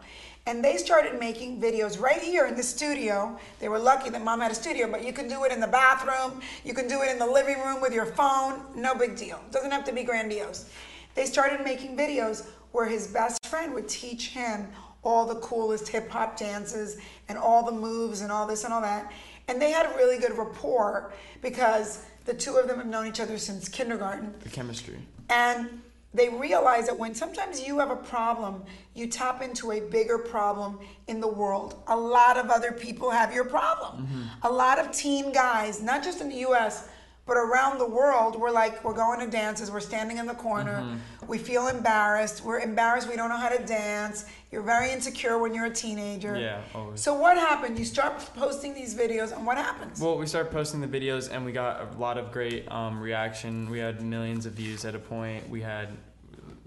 And 0.46 0.64
they 0.64 0.76
started 0.76 1.18
making 1.18 1.60
videos 1.60 2.00
right 2.00 2.22
here 2.22 2.46
in 2.46 2.54
the 2.54 2.62
studio. 2.62 3.36
They 3.58 3.68
were 3.68 3.80
lucky 3.80 4.10
that 4.10 4.22
mom 4.22 4.40
had 4.40 4.52
a 4.52 4.54
studio, 4.54 4.88
but 4.88 5.04
you 5.04 5.12
can 5.12 5.28
do 5.28 5.44
it 5.44 5.50
in 5.50 5.58
the 5.58 5.66
bathroom, 5.66 6.40
you 6.64 6.72
can 6.72 6.86
do 6.86 7.02
it 7.02 7.10
in 7.10 7.18
the 7.18 7.26
living 7.26 7.58
room 7.60 7.80
with 7.80 7.92
your 7.92 8.06
phone, 8.06 8.62
no 8.76 8.94
big 8.94 9.16
deal. 9.16 9.40
Doesn't 9.50 9.72
have 9.72 9.84
to 9.84 9.92
be 9.92 10.04
grandiose. 10.04 10.70
They 11.16 11.26
started 11.26 11.64
making 11.64 11.96
videos 11.96 12.46
where 12.70 12.86
his 12.86 13.08
best 13.08 13.44
friend 13.46 13.74
would 13.74 13.88
teach 13.88 14.28
him 14.28 14.68
all 15.02 15.26
the 15.26 15.36
coolest 15.36 15.88
hip 15.88 16.08
hop 16.10 16.36
dances 16.36 16.98
and 17.28 17.38
all 17.38 17.64
the 17.64 17.72
moves 17.72 18.20
and 18.20 18.30
all 18.30 18.46
this 18.46 18.64
and 18.64 18.72
all 18.72 18.80
that. 18.82 19.12
And 19.48 19.60
they 19.60 19.70
had 19.70 19.86
a 19.86 19.96
really 19.96 20.18
good 20.18 20.36
rapport 20.36 21.12
because 21.42 22.04
the 22.24 22.34
two 22.34 22.56
of 22.56 22.68
them 22.68 22.78
have 22.78 22.86
known 22.86 23.06
each 23.06 23.20
other 23.20 23.38
since 23.38 23.68
kindergarten. 23.68 24.34
The 24.40 24.48
chemistry. 24.48 24.98
And 25.30 25.80
they 26.16 26.28
realize 26.30 26.86
that 26.86 26.98
when 26.98 27.14
sometimes 27.14 27.66
you 27.66 27.78
have 27.78 27.90
a 27.90 27.96
problem, 27.96 28.64
you 28.94 29.06
tap 29.06 29.42
into 29.42 29.72
a 29.72 29.80
bigger 29.80 30.18
problem 30.18 30.78
in 31.06 31.20
the 31.20 31.28
world. 31.28 31.82
A 31.88 31.96
lot 31.96 32.38
of 32.38 32.50
other 32.50 32.72
people 32.72 33.10
have 33.10 33.34
your 33.34 33.44
problem. 33.44 34.08
A 34.42 34.50
lot 34.50 34.78
of 34.78 34.90
teen 34.90 35.32
guys, 35.32 35.82
not 35.82 36.02
just 36.02 36.20
in 36.20 36.28
the 36.28 36.38
US, 36.48 36.88
but 37.26 37.36
around 37.36 37.78
the 37.78 37.86
world, 37.86 38.38
we're 38.38 38.52
like, 38.52 38.84
we're 38.84 38.94
going 38.94 39.18
to 39.18 39.26
dances, 39.26 39.68
we're 39.68 39.80
standing 39.80 40.18
in 40.18 40.26
the 40.26 40.34
corner, 40.34 40.96
we 41.26 41.38
feel 41.38 41.66
embarrassed, 41.66 42.44
we're 42.44 42.60
embarrassed, 42.60 43.08
we 43.08 43.16
don't 43.16 43.28
know 43.28 43.36
how 43.36 43.48
to 43.48 43.66
dance, 43.66 44.26
you're 44.52 44.62
very 44.62 44.92
insecure 44.92 45.36
when 45.36 45.52
you're 45.52 45.66
a 45.66 45.74
teenager. 45.74 46.38
Yeah, 46.38 46.62
always. 46.72 47.00
So 47.00 47.14
what 47.14 47.36
happened? 47.36 47.80
You 47.80 47.84
start 47.84 48.20
posting 48.36 48.74
these 48.74 48.94
videos, 48.94 49.36
and 49.36 49.44
what 49.44 49.56
happens? 49.56 50.00
Well, 50.00 50.16
we 50.16 50.26
started 50.26 50.52
posting 50.52 50.80
the 50.80 50.86
videos 50.86 51.28
and 51.30 51.44
we 51.44 51.50
got 51.50 51.92
a 51.92 51.98
lot 51.98 52.16
of 52.16 52.30
great 52.30 52.70
um, 52.70 53.00
reaction. 53.00 53.68
We 53.68 53.80
had 53.80 54.02
millions 54.02 54.46
of 54.46 54.52
views 54.52 54.84
at 54.84 54.94
a 54.94 55.00
point. 55.00 55.48
We 55.50 55.60
had 55.60 55.88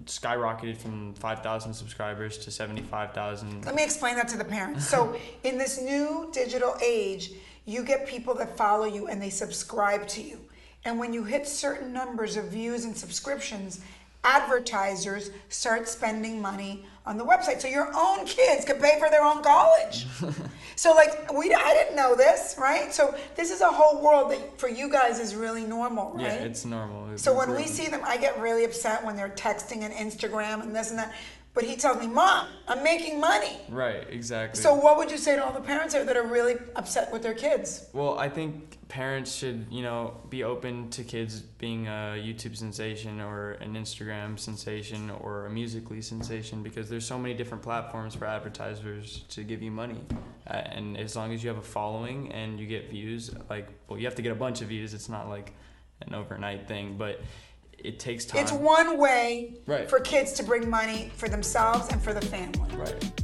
skyrocketed 0.09 0.77
from 0.77 1.13
5,000 1.15 1.73
subscribers 1.73 2.37
to 2.39 2.51
75,000. 2.51 3.65
Let 3.65 3.75
me 3.75 3.83
explain 3.83 4.15
that 4.15 4.27
to 4.29 4.37
the 4.37 4.45
parents. 4.45 4.87
So, 4.87 5.15
in 5.43 5.57
this 5.57 5.81
new 5.81 6.29
digital 6.33 6.75
age, 6.83 7.31
you 7.65 7.83
get 7.83 8.07
people 8.07 8.33
that 8.35 8.57
follow 8.57 8.85
you 8.85 9.07
and 9.07 9.21
they 9.21 9.29
subscribe 9.29 10.07
to 10.09 10.21
you. 10.21 10.39
And 10.85 10.97
when 10.97 11.13
you 11.13 11.23
hit 11.23 11.47
certain 11.47 11.93
numbers 11.93 12.37
of 12.37 12.45
views 12.45 12.85
and 12.85 12.95
subscriptions, 12.95 13.81
advertisers 14.23 15.31
start 15.49 15.87
spending 15.87 16.41
money 16.41 16.85
on 17.09 17.17
the 17.17 17.25
website. 17.25 17.59
So 17.59 17.67
your 17.67 17.91
own 17.95 18.23
kids 18.25 18.63
can 18.63 18.79
pay 18.79 18.99
for 18.99 19.09
their 19.09 19.23
own 19.23 19.41
college. 19.41 20.05
so 20.75 20.93
like 20.93 21.33
we 21.33 21.51
I 21.51 21.73
didn't 21.73 21.95
know 21.95 22.15
this, 22.15 22.55
right? 22.57 22.93
So 22.93 23.15
this 23.35 23.49
is 23.49 23.61
a 23.61 23.67
whole 23.67 24.01
world 24.01 24.31
that 24.31 24.59
for 24.59 24.69
you 24.69 24.89
guys 24.89 25.19
is 25.19 25.35
really 25.35 25.65
normal, 25.65 26.11
right? 26.13 26.21
Yeah, 26.21 26.45
it's 26.45 26.65
normal. 26.65 27.17
So 27.17 27.35
when 27.35 27.55
we 27.55 27.65
see 27.65 27.87
them, 27.87 28.01
I 28.05 28.17
get 28.17 28.39
really 28.39 28.63
upset 28.63 29.03
when 29.03 29.15
they're 29.15 29.29
texting 29.29 29.81
and 29.81 29.93
Instagram 29.93 30.61
and 30.61 30.73
this 30.73 30.91
and 30.91 30.99
that. 30.99 31.11
But 31.53 31.63
he 31.63 31.75
tells 31.75 31.99
me, 31.99 32.07
Mom, 32.07 32.47
I'm 32.67 32.83
making 32.83 33.19
money. 33.19 33.57
Right, 33.69 34.05
exactly. 34.09 34.61
So 34.61 34.75
what 34.75 34.97
would 34.97 35.09
you 35.09 35.17
say 35.17 35.35
to 35.35 35.43
all 35.43 35.51
the 35.51 35.59
parents 35.59 35.93
there 35.93 36.05
that 36.05 36.15
are 36.15 36.25
really 36.25 36.55
upset 36.75 37.11
with 37.11 37.23
their 37.23 37.33
kids? 37.33 37.87
Well, 37.91 38.19
I 38.19 38.29
think 38.29 38.77
parents 38.87 39.35
should, 39.35 39.65
you 39.69 39.81
know, 39.81 40.15
be 40.29 40.43
open 40.43 40.89
to 40.91 41.03
kids 41.03 41.41
being 41.41 41.87
a 41.87 42.15
YouTube 42.17 42.55
sensation 42.55 43.19
or 43.19 43.51
an 43.53 43.73
Instagram 43.73 44.37
sensation 44.37 45.09
or 45.09 45.47
a 45.47 45.49
musical.ly 45.49 46.01
sensation 46.01 46.61
because 46.61 46.87
there's 46.87 47.05
so 47.05 47.17
many 47.17 47.33
different 47.33 47.63
platforms 47.63 48.13
for 48.15 48.25
advertisers 48.25 49.25
to 49.29 49.43
give 49.43 49.61
you 49.61 49.71
money. 49.71 49.99
Uh, 50.47 50.53
and 50.53 50.97
as 50.97 51.15
long 51.15 51.33
as 51.33 51.43
you 51.43 51.49
have 51.49 51.59
a 51.59 51.63
following 51.63 52.31
and 52.31 52.59
you 52.59 52.67
get 52.67 52.89
views, 52.89 53.31
like, 53.49 53.67
well, 53.87 53.99
you 53.99 54.05
have 54.05 54.15
to 54.15 54.21
get 54.21 54.31
a 54.31 54.35
bunch 54.35 54.61
of 54.61 54.67
views. 54.67 54.93
It's 54.93 55.09
not 55.09 55.29
like 55.29 55.53
an 56.01 56.13
overnight 56.13 56.67
thing, 56.67 56.95
but 56.97 57.21
it 57.83 57.99
takes 57.99 58.25
time. 58.25 58.41
It's 58.41 58.51
one 58.51 58.97
way 58.97 59.55
Right. 59.65 59.89
for 59.89 59.99
kids 59.99 60.33
to 60.33 60.43
bring 60.43 60.69
money 60.69 61.11
for 61.15 61.29
themselves 61.29 61.87
and 61.89 62.01
for 62.01 62.13
the 62.13 62.21
family. 62.21 62.75
Right. 62.75 63.21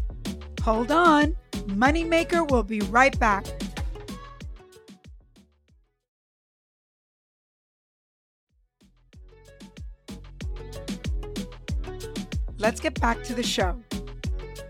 Hold 0.62 0.92
on. 0.92 1.36
Moneymaker 1.68 2.50
will 2.50 2.64
be 2.64 2.80
right 2.82 3.18
back. 3.20 3.46
Let's 12.58 12.80
get 12.80 13.00
back 13.00 13.24
to 13.26 13.34
the 13.34 13.44
show. 13.44 13.78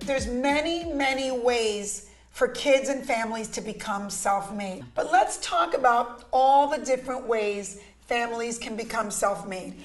There's 0.02 0.28
many, 0.28 0.84
many 0.84 1.32
ways 1.32 2.10
for 2.32 2.50
kids 2.50 2.90
and 2.90 3.06
families 3.06 3.48
to 3.50 3.62
become 3.62 4.10
self-made. 4.10 4.84
But 4.94 5.12
let's 5.12 5.38
talk 5.38 5.74
about 5.74 6.26
all 6.34 6.68
the 6.68 6.84
different 6.84 7.26
ways 7.26 7.80
families 8.08 8.58
can 8.58 8.76
become 8.76 9.12
self-made. 9.12 9.76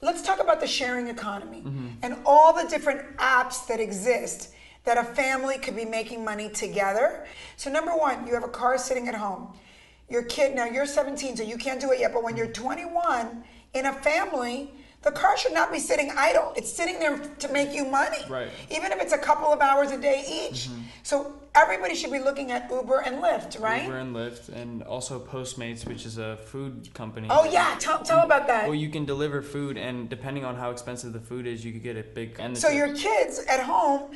let's 0.00 0.22
talk 0.22 0.40
about 0.40 0.60
the 0.60 0.66
sharing 0.66 1.08
economy 1.08 1.62
and 2.02 2.16
all 2.26 2.52
the 2.52 2.68
different 2.68 3.16
apps 3.16 3.66
that 3.66 3.80
exist 3.80 4.50
that 4.84 4.98
a 4.98 5.04
family 5.04 5.56
could 5.58 5.74
be 5.74 5.84
making 5.84 6.24
money 6.24 6.48
together. 6.50 7.26
So, 7.56 7.70
number 7.70 7.92
one, 7.92 8.26
you 8.26 8.34
have 8.34 8.44
a 8.44 8.48
car 8.48 8.76
sitting 8.76 9.08
at 9.08 9.14
home. 9.14 9.48
Your 10.10 10.22
kid, 10.24 10.54
now 10.54 10.66
you're 10.66 10.86
17, 10.86 11.38
so 11.38 11.42
you 11.42 11.56
can't 11.56 11.80
do 11.80 11.90
it 11.90 12.00
yet, 12.00 12.12
but 12.12 12.22
when 12.22 12.36
you're 12.36 12.48
21 12.48 13.42
in 13.72 13.86
a 13.86 13.92
family, 13.92 14.70
the 15.02 15.10
car 15.10 15.36
should 15.36 15.52
not 15.52 15.72
be 15.72 15.78
sitting 15.78 16.10
idle. 16.16 16.52
It's 16.56 16.70
sitting 16.70 16.98
there 16.98 17.18
to 17.18 17.48
make 17.48 17.74
you 17.74 17.84
money. 17.84 18.18
Right. 18.28 18.48
Even 18.70 18.92
if 18.92 19.00
it's 19.00 19.12
a 19.12 19.18
couple 19.18 19.46
of 19.46 19.60
hours 19.60 19.90
a 19.90 19.98
day 19.98 20.24
each. 20.26 20.68
Mm-hmm. 20.68 20.80
So 21.02 21.32
everybody 21.54 21.94
should 21.94 22.12
be 22.12 22.18
looking 22.18 22.50
at 22.50 22.70
Uber 22.70 23.00
and 23.00 23.22
Lyft, 23.22 23.60
right? 23.60 23.84
Uber 23.84 23.98
and 23.98 24.14
Lyft, 24.14 24.48
and 24.48 24.82
also 24.82 25.18
Postmates, 25.18 25.86
which 25.86 26.04
is 26.06 26.18
a 26.18 26.36
food 26.36 26.92
company. 26.94 27.28
Oh 27.30 27.44
yeah, 27.50 27.76
tell, 27.78 28.02
tell 28.02 28.20
about 28.24 28.46
that. 28.48 28.64
Well, 28.66 28.74
you 28.74 28.88
can 28.88 29.04
deliver 29.04 29.42
food, 29.42 29.76
and 29.76 30.08
depending 30.08 30.44
on 30.44 30.56
how 30.56 30.70
expensive 30.70 31.12
the 31.12 31.20
food 31.20 31.46
is, 31.46 31.64
you 31.64 31.72
could 31.72 31.82
get 31.82 31.96
a 31.96 32.02
big. 32.02 32.36
And 32.38 32.56
So 32.56 32.68
your 32.68 32.94
kids 32.94 33.44
at 33.48 33.60
home, 33.60 34.10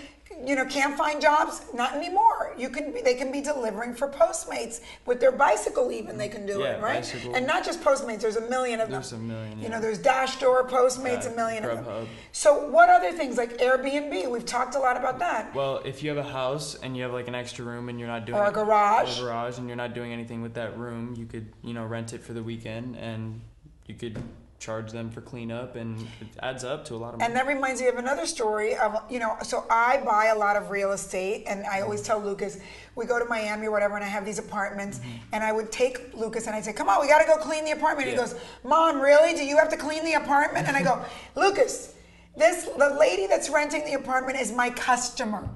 you 0.44 0.54
know, 0.54 0.64
can't 0.66 0.96
find 0.96 1.20
jobs. 1.22 1.62
Not 1.74 1.94
anymore. 1.94 2.54
You 2.58 2.68
can 2.68 2.92
be, 2.92 3.00
they 3.00 3.14
can 3.14 3.32
be 3.32 3.40
delivering 3.40 3.94
for 3.94 4.08
Postmates 4.08 4.80
with 5.06 5.20
their 5.20 5.32
bicycle. 5.32 5.90
Even 5.90 6.18
they 6.18 6.28
can 6.28 6.44
do 6.46 6.60
it, 6.60 6.64
Yeah, 6.64 6.80
right? 6.80 6.96
bicycle. 7.00 7.34
And 7.34 7.46
not 7.46 7.64
just 7.64 7.80
Postmates. 7.82 8.20
There's 8.20 8.36
a 8.36 8.48
million 8.48 8.78
of 8.80 8.88
them. 8.88 9.00
There's 9.00 9.12
a 9.12 9.18
million, 9.18 9.58
You 9.60 9.68
know, 9.68 9.80
there's 9.80 9.98
Dash 9.98 10.38
Door, 10.38 10.68
Postmates, 10.68 11.24
Yeah, 11.24 11.32
a 11.32 11.36
million 11.36 11.64
of 11.64 11.76
them. 11.76 11.84
Grubhub. 11.84 12.06
So 12.32 12.68
what 12.68 12.88
other 12.90 13.10
things 13.12 13.36
like 13.38 13.58
Airbnb? 13.58 14.30
We've 14.30 14.44
talked 14.44 14.74
a 14.74 14.78
lot 14.78 14.96
about 14.96 15.18
that. 15.20 15.54
Well, 15.54 15.78
if 15.84 16.02
you 16.02 16.10
have 16.10 16.18
a 16.18 16.30
house 16.30 16.74
and 16.74 16.96
you 16.96 17.02
have 17.04 17.12
like 17.12 17.26
an 17.28 17.34
extra 17.34 17.64
room 17.64 17.88
and 17.88 17.98
you're 17.98 18.08
not 18.08 18.26
doing 18.26 18.38
Or 18.38 18.46
a 18.46 18.52
garage. 18.52 19.18
or 19.18 19.22
a 19.22 19.26
garage 19.26 19.58
and 19.58 19.68
you're 19.68 19.76
not 19.76 19.94
doing 19.94 20.12
anything 20.12 20.42
with 20.42 20.54
that 20.54 20.76
room, 20.76 21.14
you 21.16 21.26
could 21.26 21.52
you 21.62 21.74
know 21.74 21.84
rent 21.84 22.12
it 22.12 22.22
for 22.22 22.32
the 22.32 22.42
weekend 22.42 22.96
and 22.96 23.40
you 23.86 23.94
could 23.94 24.22
charge 24.58 24.90
them 24.90 25.08
for 25.08 25.20
cleanup 25.20 25.76
and 25.76 26.00
it 26.20 26.26
adds 26.40 26.64
up 26.64 26.84
to 26.84 26.94
a 26.94 26.96
lot 26.96 27.14
of 27.14 27.20
money. 27.20 27.28
And 27.28 27.36
that 27.36 27.46
reminds 27.46 27.80
me 27.80 27.86
of 27.86 27.96
another 27.96 28.26
story 28.26 28.74
of, 28.76 29.00
you 29.08 29.20
know, 29.20 29.36
so 29.42 29.64
I 29.70 29.98
buy 29.98 30.26
a 30.26 30.36
lot 30.36 30.56
of 30.56 30.70
real 30.70 30.92
estate 30.92 31.44
and 31.46 31.64
I 31.66 31.80
always 31.80 32.02
tell 32.02 32.18
Lukas, 32.18 32.58
we 32.96 33.06
go 33.06 33.20
to 33.20 33.24
Miami 33.26 33.68
or 33.68 33.70
whatever 33.70 33.94
and 33.94 34.04
I 34.04 34.08
have 34.08 34.24
these 34.24 34.40
apartments 34.40 34.98
mm-hmm. 34.98 35.16
and 35.32 35.44
I 35.44 35.52
would 35.52 35.70
take 35.70 36.12
Lukas 36.14 36.48
and 36.48 36.56
I'd 36.56 36.64
say, 36.64 36.72
come 36.72 36.88
on, 36.88 37.00
we 37.00 37.06
gotta 37.06 37.26
go 37.26 37.36
clean 37.36 37.64
the 37.64 37.70
apartment. 37.70 38.08
He 38.08 38.16
goes, 38.16 38.34
mom, 38.64 39.00
really? 39.00 39.32
Do 39.32 39.44
you 39.44 39.56
have 39.58 39.68
to 39.70 39.76
clean 39.76 40.04
the 40.04 40.14
apartment? 40.14 40.66
And 40.66 40.76
I 40.76 40.82
go, 40.82 41.04
Lukas, 41.36 41.94
this, 42.36 42.64
the 42.64 42.96
lady 42.98 43.26
that's 43.28 43.48
renting 43.48 43.84
the 43.84 43.94
apartment 43.94 44.40
is 44.40 44.50
my 44.52 44.70
customer. 44.70 45.48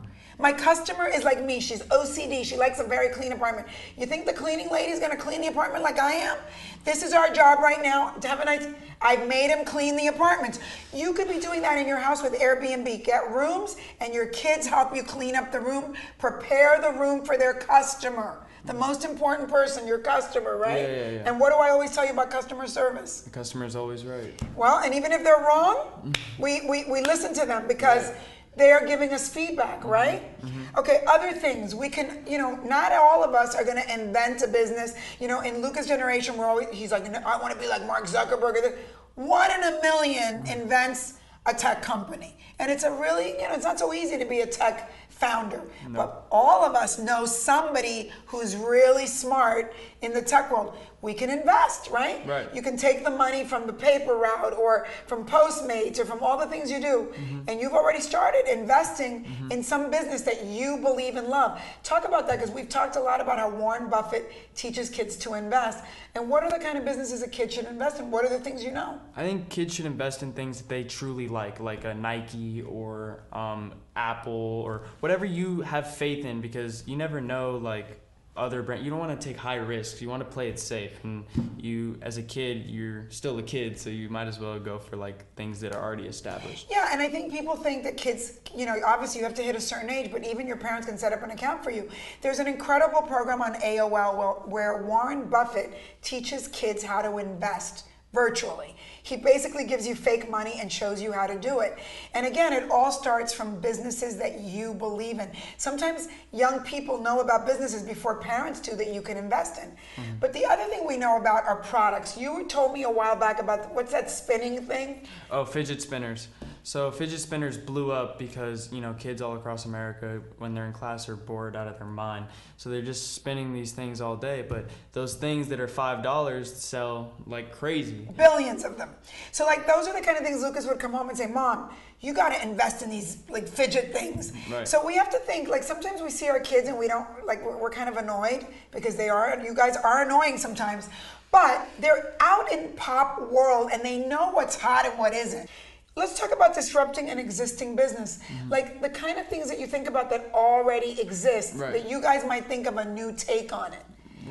My 0.42 0.52
customer 0.52 1.06
is 1.06 1.22
like 1.22 1.40
me. 1.44 1.60
She's 1.60 1.82
OCD. 1.82 2.44
She 2.44 2.56
likes 2.56 2.80
a 2.80 2.84
very 2.84 3.10
clean 3.10 3.30
apartment. 3.30 3.68
You 3.96 4.06
think 4.06 4.26
the 4.26 4.32
cleaning 4.32 4.68
lady's 4.70 4.98
gonna 4.98 5.16
clean 5.16 5.40
the 5.40 5.46
apartment 5.46 5.84
like 5.84 6.00
I 6.00 6.14
am? 6.14 6.36
This 6.84 7.04
is 7.04 7.12
our 7.12 7.32
job 7.32 7.60
right 7.60 7.80
now. 7.80 8.12
A 8.16 8.44
nice. 8.44 8.66
I've 9.00 9.28
made 9.28 9.50
him 9.50 9.64
clean 9.64 9.96
the 9.96 10.08
apartments. 10.08 10.58
You 10.92 11.12
could 11.12 11.28
be 11.28 11.38
doing 11.38 11.62
that 11.62 11.78
in 11.78 11.86
your 11.86 11.98
house 11.98 12.24
with 12.24 12.32
Airbnb. 12.32 13.04
Get 13.04 13.30
rooms, 13.30 13.76
and 14.00 14.12
your 14.12 14.26
kids 14.26 14.66
help 14.66 14.96
you 14.96 15.04
clean 15.04 15.36
up 15.36 15.52
the 15.52 15.60
room. 15.60 15.94
Prepare 16.18 16.80
the 16.80 16.98
room 16.98 17.24
for 17.24 17.38
their 17.38 17.54
customer. 17.54 18.44
The 18.64 18.72
mm-hmm. 18.72 18.80
most 18.80 19.04
important 19.04 19.48
person, 19.48 19.86
your 19.86 19.98
customer, 19.98 20.56
right? 20.56 20.82
Yeah, 20.82 20.88
yeah, 20.88 21.10
yeah. 21.10 21.22
And 21.26 21.38
what 21.38 21.52
do 21.52 21.58
I 21.58 21.70
always 21.70 21.92
tell 21.94 22.04
you 22.04 22.12
about 22.12 22.30
customer 22.30 22.66
service? 22.66 23.20
the 23.20 23.30
customer's 23.30 23.76
always 23.76 24.04
right. 24.04 24.32
Well, 24.56 24.80
and 24.80 24.92
even 24.92 25.12
if 25.12 25.22
they're 25.22 25.44
wrong, 25.44 25.86
mm-hmm. 26.04 26.42
we, 26.42 26.68
we, 26.68 26.84
we 26.90 27.00
listen 27.02 27.32
to 27.34 27.46
them 27.46 27.68
because 27.68 28.12
they 28.56 28.70
are 28.70 28.86
giving 28.86 29.12
us 29.12 29.28
feedback, 29.28 29.80
mm-hmm. 29.80 29.88
right? 29.88 30.42
Mm-hmm. 30.42 30.78
Okay, 30.78 31.04
other 31.08 31.32
things 31.32 31.74
we 31.74 31.88
can, 31.88 32.24
you 32.26 32.38
know, 32.38 32.56
not 32.64 32.92
all 32.92 33.24
of 33.24 33.34
us 33.34 33.54
are 33.54 33.64
going 33.64 33.82
to 33.82 33.94
invent 33.94 34.42
a 34.42 34.48
business. 34.48 34.94
You 35.20 35.28
know, 35.28 35.40
in 35.40 35.62
Lukas' 35.62 35.86
generation, 35.86 36.36
we're 36.36 36.46
always, 36.46 36.68
he's 36.72 36.92
like, 36.92 37.06
I 37.06 37.36
want 37.38 37.52
to 37.54 37.58
be 37.58 37.68
like 37.68 37.86
Mark 37.86 38.04
Zuckerberg. 38.04 38.76
One 39.14 39.50
in 39.50 39.62
a 39.62 39.80
million 39.82 40.42
mm-hmm. 40.42 40.60
invents 40.60 41.14
a 41.46 41.54
tech 41.54 41.82
company. 41.82 42.36
And 42.58 42.70
it's 42.70 42.84
a 42.84 42.92
really, 42.92 43.32
you 43.32 43.48
know, 43.48 43.54
it's 43.54 43.64
not 43.64 43.78
so 43.78 43.92
easy 43.92 44.16
to 44.18 44.24
be 44.24 44.40
a 44.40 44.46
tech 44.46 44.92
founder. 45.08 45.62
But 45.88 46.26
all 46.30 46.64
of 46.64 46.74
us 46.74 46.98
know 46.98 47.26
somebody 47.26 48.12
who's 48.26 48.56
really 48.56 49.06
smart 49.06 49.74
in 50.00 50.12
the 50.12 50.22
tech 50.22 50.50
world. 50.50 50.76
We 51.02 51.14
can 51.14 51.30
invest, 51.30 51.90
right? 51.90 52.24
Right. 52.24 52.54
You 52.54 52.62
can 52.62 52.76
take 52.76 53.02
the 53.02 53.10
money 53.10 53.42
from 53.42 53.66
the 53.66 53.72
paper 53.72 54.14
route 54.14 54.54
or 54.54 54.86
from 55.08 55.26
Postmates 55.26 55.98
or 55.98 56.04
from 56.04 56.20
all 56.22 56.38
the 56.38 56.46
things 56.46 56.70
you 56.70 56.80
do, 56.80 57.12
and 57.48 57.60
you've 57.60 57.72
already 57.72 58.00
started 58.00 58.44
investing 58.48 59.26
in 59.50 59.64
some 59.64 59.90
business 59.90 60.22
that 60.22 60.44
you 60.44 60.78
believe 60.78 61.16
and 61.16 61.26
love. 61.26 61.60
Talk 61.82 62.06
about 62.06 62.28
that 62.28 62.38
because 62.38 62.54
we've 62.54 62.68
talked 62.68 62.94
a 62.94 63.00
lot 63.00 63.20
about 63.20 63.40
how 63.40 63.50
Warren 63.50 63.90
Buffett 63.90 64.30
teaches 64.54 64.88
kids 64.88 65.16
to 65.16 65.34
invest. 65.34 65.82
And 66.14 66.30
what 66.30 66.44
are 66.44 66.50
the 66.50 66.64
kind 66.64 66.78
of 66.78 66.84
businesses 66.84 67.22
a 67.22 67.28
kid 67.28 67.52
should 67.52 67.66
invest 67.66 67.98
in? 67.98 68.10
What 68.10 68.24
are 68.24 68.28
the 68.28 68.38
things 68.38 68.62
you 68.62 68.70
know? 68.70 69.00
I 69.16 69.24
think 69.24 69.48
kids 69.48 69.74
should 69.74 69.86
invest 69.86 70.22
in 70.22 70.32
things 70.32 70.58
that 70.58 70.68
they 70.68 70.84
truly 70.84 71.26
like, 71.26 71.58
like 71.58 71.84
a 71.84 71.94
Nike 71.94 72.62
or 72.62 73.24
um, 73.32 73.74
Apple 73.96 74.32
or 74.32 74.86
whatever 75.00 75.24
you 75.24 75.62
have 75.62 75.92
faith 75.92 76.24
in, 76.24 76.40
because 76.40 76.86
you 76.86 76.96
never 76.96 77.20
know, 77.20 77.56
like 77.56 78.00
other 78.36 78.62
brand. 78.62 78.84
You 78.84 78.90
don't 78.90 78.98
want 78.98 79.18
to 79.18 79.28
take 79.28 79.36
high 79.36 79.56
risks. 79.56 80.00
You 80.00 80.08
want 80.08 80.20
to 80.20 80.28
play 80.28 80.48
it 80.48 80.58
safe, 80.58 80.92
and 81.04 81.24
you, 81.58 81.98
as 82.00 82.16
a 82.16 82.22
kid, 82.22 82.64
you're 82.66 83.06
still 83.10 83.38
a 83.38 83.42
kid, 83.42 83.78
so 83.78 83.90
you 83.90 84.08
might 84.08 84.26
as 84.26 84.38
well 84.38 84.58
go 84.58 84.78
for 84.78 84.96
like 84.96 85.32
things 85.34 85.60
that 85.60 85.74
are 85.74 85.82
already 85.82 86.06
established. 86.06 86.68
Yeah, 86.70 86.88
and 86.92 87.02
I 87.02 87.08
think 87.08 87.30
people 87.30 87.56
think 87.56 87.82
that 87.84 87.96
kids, 87.96 88.40
you 88.56 88.64
know, 88.64 88.76
obviously 88.86 89.20
you 89.20 89.26
have 89.26 89.34
to 89.34 89.42
hit 89.42 89.54
a 89.54 89.60
certain 89.60 89.90
age, 89.90 90.10
but 90.10 90.24
even 90.24 90.46
your 90.46 90.56
parents 90.56 90.86
can 90.86 90.96
set 90.96 91.12
up 91.12 91.22
an 91.22 91.30
account 91.30 91.62
for 91.62 91.70
you. 91.70 91.88
There's 92.22 92.38
an 92.38 92.46
incredible 92.46 93.02
program 93.02 93.42
on 93.42 93.54
AOL 93.56 94.48
where, 94.48 94.82
Warren 94.82 95.28
Buffett 95.28 95.74
teaches 96.00 96.48
kids 96.48 96.82
how 96.82 97.02
to 97.02 97.18
invest 97.18 97.86
virtually. 98.12 98.74
He 99.02 99.16
basically 99.16 99.64
gives 99.64 99.86
you 99.86 99.94
fake 99.94 100.30
money 100.30 100.58
and 100.60 100.70
shows 100.70 101.00
you 101.02 101.12
how 101.12 101.26
to 101.26 101.38
do 101.38 101.60
it. 101.60 101.78
And 102.14 102.26
again, 102.26 102.52
it 102.52 102.70
all 102.70 102.92
starts 102.92 103.32
from 103.32 103.58
businesses 103.60 104.16
that 104.18 104.40
you 104.40 104.74
believe 104.74 105.18
in. 105.18 105.30
Sometimes 105.56 106.08
young 106.32 106.60
people 106.60 106.98
know 106.98 107.20
about 107.20 107.46
businesses 107.46 107.82
before 107.82 108.20
parents 108.20 108.60
do 108.60 108.76
that 108.76 108.92
you 108.92 109.02
can 109.02 109.16
invest 109.16 109.60
in. 109.60 109.70
Mm-hmm. 109.70 110.18
But 110.20 110.32
the 110.32 110.44
other 110.44 110.64
thing 110.64 110.86
we 110.86 110.96
know 110.96 111.18
about 111.18 111.44
are 111.44 111.56
products. 111.56 112.16
You 112.16 112.46
told 112.46 112.72
me 112.72 112.84
a 112.84 112.90
while 112.90 113.16
back 113.16 113.40
about 113.40 113.74
what's 113.74 113.92
that 113.92 114.10
spinning 114.10 114.62
thing? 114.66 115.08
Oh, 115.30 115.44
fidget 115.44 115.82
spinners. 115.82 116.28
So 116.64 116.90
fidget 116.92 117.18
spinners 117.18 117.58
blew 117.58 117.90
up 117.90 118.18
because 118.18 118.72
you 118.72 118.80
know 118.80 118.94
kids 118.94 119.20
all 119.20 119.34
across 119.36 119.64
America, 119.64 120.20
when 120.38 120.54
they're 120.54 120.66
in 120.66 120.72
class, 120.72 121.08
are 121.08 121.16
bored 121.16 121.56
out 121.56 121.66
of 121.66 121.76
their 121.78 121.86
mind. 121.86 122.26
So 122.56 122.70
they're 122.70 122.82
just 122.82 123.14
spinning 123.14 123.52
these 123.52 123.72
things 123.72 124.00
all 124.00 124.16
day. 124.16 124.44
But 124.48 124.66
those 124.92 125.14
things 125.14 125.48
that 125.48 125.58
are 125.58 125.68
five 125.68 126.02
dollars 126.02 126.52
sell 126.54 127.14
like 127.26 127.52
crazy. 127.52 128.08
billions 128.16 128.64
of 128.64 128.78
them. 128.78 128.90
So 129.32 129.44
like 129.44 129.66
those 129.66 129.88
are 129.88 129.92
the 129.92 130.04
kind 130.04 130.16
of 130.16 130.24
things 130.24 130.42
Lukas 130.42 130.66
would 130.66 130.78
come 130.78 130.92
home 130.92 131.08
and 131.08 131.18
say, 131.18 131.26
"Mom, 131.26 131.70
you 132.00 132.14
got 132.14 132.28
to 132.28 132.42
invest 132.42 132.82
in 132.82 132.90
these 132.90 133.18
like 133.28 133.48
fidget 133.48 133.92
things." 133.92 134.32
Right. 134.50 134.66
So 134.66 134.86
we 134.86 134.94
have 134.96 135.10
to 135.10 135.18
think 135.18 135.48
like 135.48 135.64
sometimes 135.64 136.00
we 136.00 136.10
see 136.10 136.28
our 136.28 136.40
kids 136.40 136.68
and 136.68 136.78
we 136.78 136.86
don't 136.86 137.08
like 137.26 137.44
we're, 137.44 137.56
we're 137.56 137.70
kind 137.70 137.88
of 137.88 137.96
annoyed 137.96 138.46
because 138.70 138.94
they 138.96 139.08
are. 139.08 139.36
You 139.44 139.54
guys 139.54 139.76
are 139.76 140.02
annoying 140.04 140.38
sometimes, 140.38 140.88
but 141.32 141.66
they're 141.80 142.14
out 142.20 142.52
in 142.52 142.72
pop 142.76 143.32
world 143.32 143.70
and 143.72 143.82
they 143.82 143.98
know 143.98 144.30
what's 144.30 144.56
hot 144.56 144.86
and 144.86 144.96
what 144.96 145.12
isn't. 145.12 145.50
Let's 145.94 146.18
talk 146.18 146.32
about 146.32 146.54
disrupting 146.54 147.10
an 147.10 147.18
existing 147.18 147.76
business. 147.76 148.18
Mm-hmm. 148.18 148.48
Like 148.50 148.80
the 148.80 148.88
kind 148.88 149.18
of 149.18 149.28
things 149.28 149.48
that 149.50 149.60
you 149.60 149.66
think 149.66 149.88
about 149.88 150.08
that 150.10 150.30
already 150.32 150.98
exist 151.00 151.54
Right. 151.56 151.72
that 151.72 151.88
you 151.88 152.00
guys 152.00 152.24
might 152.24 152.46
think 152.46 152.66
of 152.66 152.78
a 152.78 152.84
new 152.84 153.12
take 153.12 153.52
on 153.52 153.74
it 153.74 153.82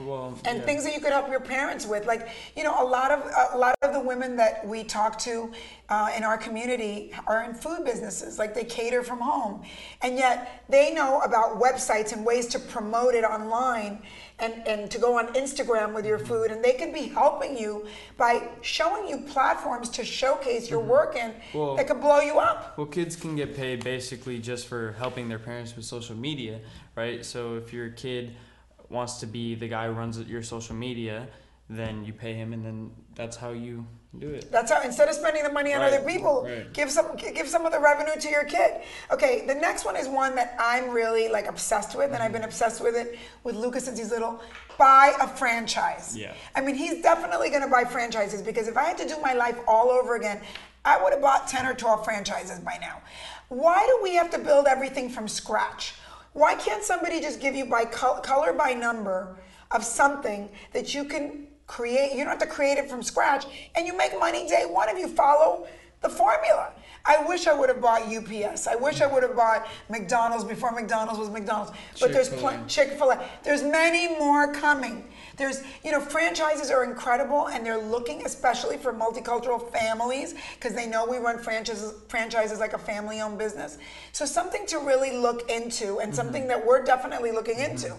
Well, 0.06 0.40
and 0.46 0.58
yeah. 0.60 0.66
things 0.66 0.84
that 0.86 0.94
you 0.96 1.00
could 1.02 1.12
help 1.12 1.30
your 1.30 1.40
parents 1.40 1.86
with 1.86 2.06
like 2.08 2.30
you 2.56 2.64
know 2.64 2.82
a 2.82 2.88
lot 2.88 3.12
of 3.12 3.20
a 3.54 3.58
lot 3.58 3.76
of 3.84 3.94
the 3.94 4.00
women 4.00 4.36
that 4.38 4.66
we 4.66 4.84
talk 4.84 5.20
to 5.20 5.52
uh, 5.90 6.10
in 6.18 6.24
our 6.24 6.38
community 6.38 7.12
are 7.28 7.44
in 7.44 7.54
food 7.54 7.84
businesses 7.86 8.40
like 8.40 8.54
they 8.56 8.64
cater 8.64 9.04
from 9.04 9.20
home 9.20 9.62
and 10.02 10.18
yet 10.18 10.64
they 10.70 10.94
know 10.94 11.20
about 11.22 11.60
websites 11.62 12.12
and 12.14 12.26
ways 12.26 12.48
to 12.48 12.58
promote 12.58 13.14
it 13.14 13.24
online 13.24 14.02
and, 14.42 14.68
and 14.68 14.92
to 14.92 14.98
go 14.98 15.18
on 15.18 15.28
instagram 15.34 15.94
with 15.94 16.06
your 16.06 16.20
food 16.20 16.52
and 16.52 16.64
they 16.64 16.74
could 16.74 16.94
be 16.94 17.08
helping 17.08 17.58
you 17.58 17.86
by 18.18 18.42
showing 18.62 19.08
you 19.08 19.18
platforms 19.20 19.90
to 19.90 20.04
showcase 20.04 20.70
your 20.70 20.82
mm-hmm. 20.82 20.90
work 20.90 21.16
in 21.16 21.34
Well- 21.54 21.76
that 21.76 21.88
could 21.88 22.02
blow 22.02 22.20
you 22.20 22.40
up 22.40 22.78
Well, 22.78 22.88
kids 22.88 23.16
can 23.16 23.36
get 23.36 23.56
paid 23.56 23.84
basically 23.84 24.40
just 24.40 24.68
for 24.68 24.94
helping 24.98 25.30
their 25.30 25.40
parents 25.40 25.76
with 25.76 25.86
social 25.86 26.16
media, 26.16 26.60
right? 26.96 27.26
So 27.26 27.56
if 27.56 27.72
your 27.72 27.90
kid 27.90 28.36
wants 28.90 29.20
to 29.20 29.26
be 29.26 29.56
the 29.56 29.68
guy 29.68 29.88
who 29.88 29.94
runs 29.94 30.20
your 30.20 30.44
social 30.44 30.76
media, 30.76 31.28
then 31.70 32.04
you 32.04 32.14
pay 32.14 32.34
him, 32.34 32.54
and 32.54 32.66
then 32.66 32.92
that's 33.16 33.38
how 33.38 33.52
you 33.52 33.86
do 34.20 34.30
it. 34.30 34.52
That's 34.52 34.72
how 34.72 34.82
instead 34.82 35.08
of 35.08 35.16
spending 35.16 35.44
the 35.44 35.52
money 35.52 35.74
on 35.74 35.82
Right, 35.82 35.94
other 35.94 36.06
people, 36.06 36.44
right. 36.44 36.72
give 36.74 36.92
some 36.92 37.16
give 37.16 37.48
some 37.48 37.66
of 37.66 37.72
the 37.72 37.80
revenue 37.80 38.20
to 38.20 38.30
your 38.30 38.44
kid. 38.44 38.82
Okay, 39.10 39.46
the 39.48 39.56
next 39.56 39.86
one 39.86 39.96
is 39.96 40.08
one 40.10 40.36
that 40.36 40.56
I'm 40.60 40.90
really 40.90 41.30
like 41.30 41.48
obsessed 41.48 41.96
with, 41.96 42.12
and 42.12 42.16
I've 42.16 42.24
mm-hmm. 42.24 42.34
been 42.34 42.44
obsessed 42.44 42.84
with 42.84 42.96
it 42.96 43.18
with 43.44 43.56
Lukas 43.56 43.86
since 43.86 43.98
he's 43.98 44.12
little. 44.12 44.42
Buy 44.78 45.14
a 45.22 45.28
franchise. 45.28 46.18
Yeah. 46.18 46.34
I 46.56 46.62
mean, 46.62 46.76
he's 46.76 47.02
definitely 47.02 47.50
going 47.50 47.62
to 47.62 47.70
buy 47.70 47.86
franchises 47.86 48.42
because 48.42 48.68
if 48.68 48.76
I 48.76 48.84
had 48.84 48.98
to 48.98 49.08
do 49.08 49.16
my 49.22 49.34
life 49.34 49.58
all 49.68 49.90
over 49.90 50.16
again, 50.16 50.42
I 50.84 51.02
would 51.02 51.14
have 51.14 51.22
bought 51.22 51.48
10 51.48 51.66
or 51.66 51.74
12 51.74 52.04
franchises 52.04 52.60
by 52.60 52.78
now. 52.82 53.02
Why 53.50 53.86
do 53.86 54.00
we 54.02 54.16
have 54.16 54.32
to 54.32 54.40
build 54.40 54.66
everything 54.66 55.10
from 55.10 55.28
scratch? 55.28 55.94
Why 56.34 56.56
can't 56.56 56.84
somebody 56.84 57.22
just 57.22 57.40
give 57.40 57.56
you 57.56 57.66
by 57.66 57.86
col- 57.86 58.22
color 58.22 58.54
by 58.54 58.74
number 58.74 59.38
of 59.70 59.84
something 59.84 60.50
that 60.74 60.94
you 60.96 61.06
can 61.06 61.48
create? 61.68 62.12
You 62.12 62.20
don't 62.20 62.28
have 62.28 62.40
to 62.40 62.46
create 62.46 62.78
it 62.78 62.90
from 62.90 63.04
scratch 63.04 63.46
and 63.76 63.88
you 63.88 63.96
make 63.96 64.18
money 64.20 64.48
day 64.48 64.66
one 64.68 64.90
if 64.90 64.98
you 64.98 65.08
follow 65.08 65.68
the 66.02 66.10
formula. 66.10 66.72
I 67.06 67.24
wish 67.28 67.48
I 67.48 67.54
would 67.54 67.70
have 67.70 67.82
bought 67.82 68.04
UPS. 68.04 68.68
I 68.68 68.76
wish 68.76 69.02
I 69.02 69.08
would 69.08 69.24
have 69.24 69.36
bought 69.36 69.68
McDonald's 69.90 70.44
before 70.44 70.72
McDonald's 70.72 71.20
was 71.20 71.30
McDonald's. 71.30 71.72
But 72.00 72.14
there's 72.14 72.30
Chick-fil-A. 72.30 72.58
pl- 72.58 72.66
Chick-fil-A. 72.68 73.26
There's 73.44 73.64
many 73.64 74.08
more 74.20 74.54
coming. 74.54 75.08
There's, 75.38 75.64
you 75.84 75.92
know, 75.92 76.00
franchises 76.00 76.70
are 76.70 76.84
incredible 76.84 77.48
and 77.48 77.66
they're 77.66 77.82
looking 77.82 78.26
especially 78.26 78.78
for 78.78 78.94
multicultural 78.94 79.72
families 79.72 80.36
because 80.56 80.76
they 80.76 80.86
know 80.86 81.06
we 81.06 81.18
run 81.18 81.40
franchises 81.40 81.94
franchises 82.08 82.60
like 82.60 82.74
a 82.74 82.78
family-owned 82.78 83.40
business. 83.40 83.80
So 84.12 84.26
something 84.26 84.68
to 84.68 84.78
really 84.78 85.18
look 85.18 85.50
into 85.50 86.00
and 86.00 86.12
mm-hmm. 86.12 86.14
something 86.14 86.48
that 86.48 86.64
we're 86.64 86.84
definitely 86.84 87.32
looking 87.32 87.58
into. 87.58 87.96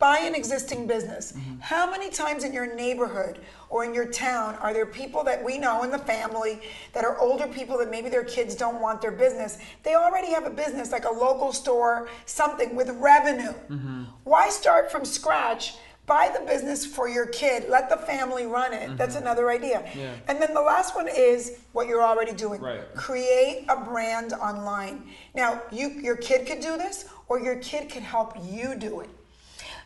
Buy 0.00 0.20
an 0.20 0.34
existing 0.34 0.86
business. 0.86 1.34
How 1.60 1.90
many 1.90 2.08
times 2.08 2.42
in 2.44 2.54
your 2.54 2.74
neighborhood 2.74 3.38
or 3.68 3.84
in 3.84 3.92
your 3.92 4.06
town 4.06 4.54
are 4.54 4.72
there 4.72 4.86
people 4.86 5.22
that 5.24 5.44
we 5.44 5.58
know 5.58 5.82
in 5.82 5.90
the 5.90 5.98
family 5.98 6.62
that 6.94 7.04
are 7.04 7.18
older 7.18 7.46
people 7.46 7.76
that 7.78 7.90
maybe 7.90 8.08
their 8.08 8.24
kids 8.24 8.54
don't 8.56 8.80
want 8.80 9.02
their 9.02 9.12
business? 9.12 9.58
They 9.82 9.94
already 9.94 10.32
have 10.32 10.46
a 10.46 10.50
business 10.50 10.90
like 10.90 11.04
a 11.04 11.12
local 11.12 11.52
store, 11.52 12.08
something 12.24 12.74
with 12.74 12.88
revenue. 12.92 13.52
Mm-hmm. 13.68 14.04
Why 14.24 14.48
start 14.48 14.90
from 14.90 15.04
scratch? 15.04 15.74
Buy 16.06 16.34
the 16.34 16.46
business 16.46 16.86
for 16.86 17.06
your 17.06 17.26
kid. 17.26 17.68
Let 17.68 17.90
the 17.90 17.98
family 17.98 18.46
run 18.46 18.72
it. 18.72 18.96
That's 18.96 19.16
mm-hmm. 19.16 19.24
another 19.24 19.50
idea. 19.50 19.86
Yeah. 19.94 20.14
And 20.28 20.40
then 20.40 20.54
the 20.54 20.62
last 20.62 20.96
one 20.96 21.08
is 21.08 21.58
what 21.72 21.86
you're 21.88 22.02
already 22.02 22.32
doing. 22.32 22.62
Right. 22.62 22.80
Create 22.94 23.66
a 23.68 23.76
brand 23.76 24.32
online. 24.32 25.10
Now, 25.34 25.62
you 25.70 25.90
your 25.90 26.16
kid 26.16 26.46
could 26.46 26.60
do 26.60 26.78
this, 26.78 27.04
or 27.28 27.38
your 27.38 27.56
kid 27.56 27.90
could 27.90 28.02
help 28.02 28.34
you 28.42 28.74
do 28.74 29.00
it. 29.00 29.10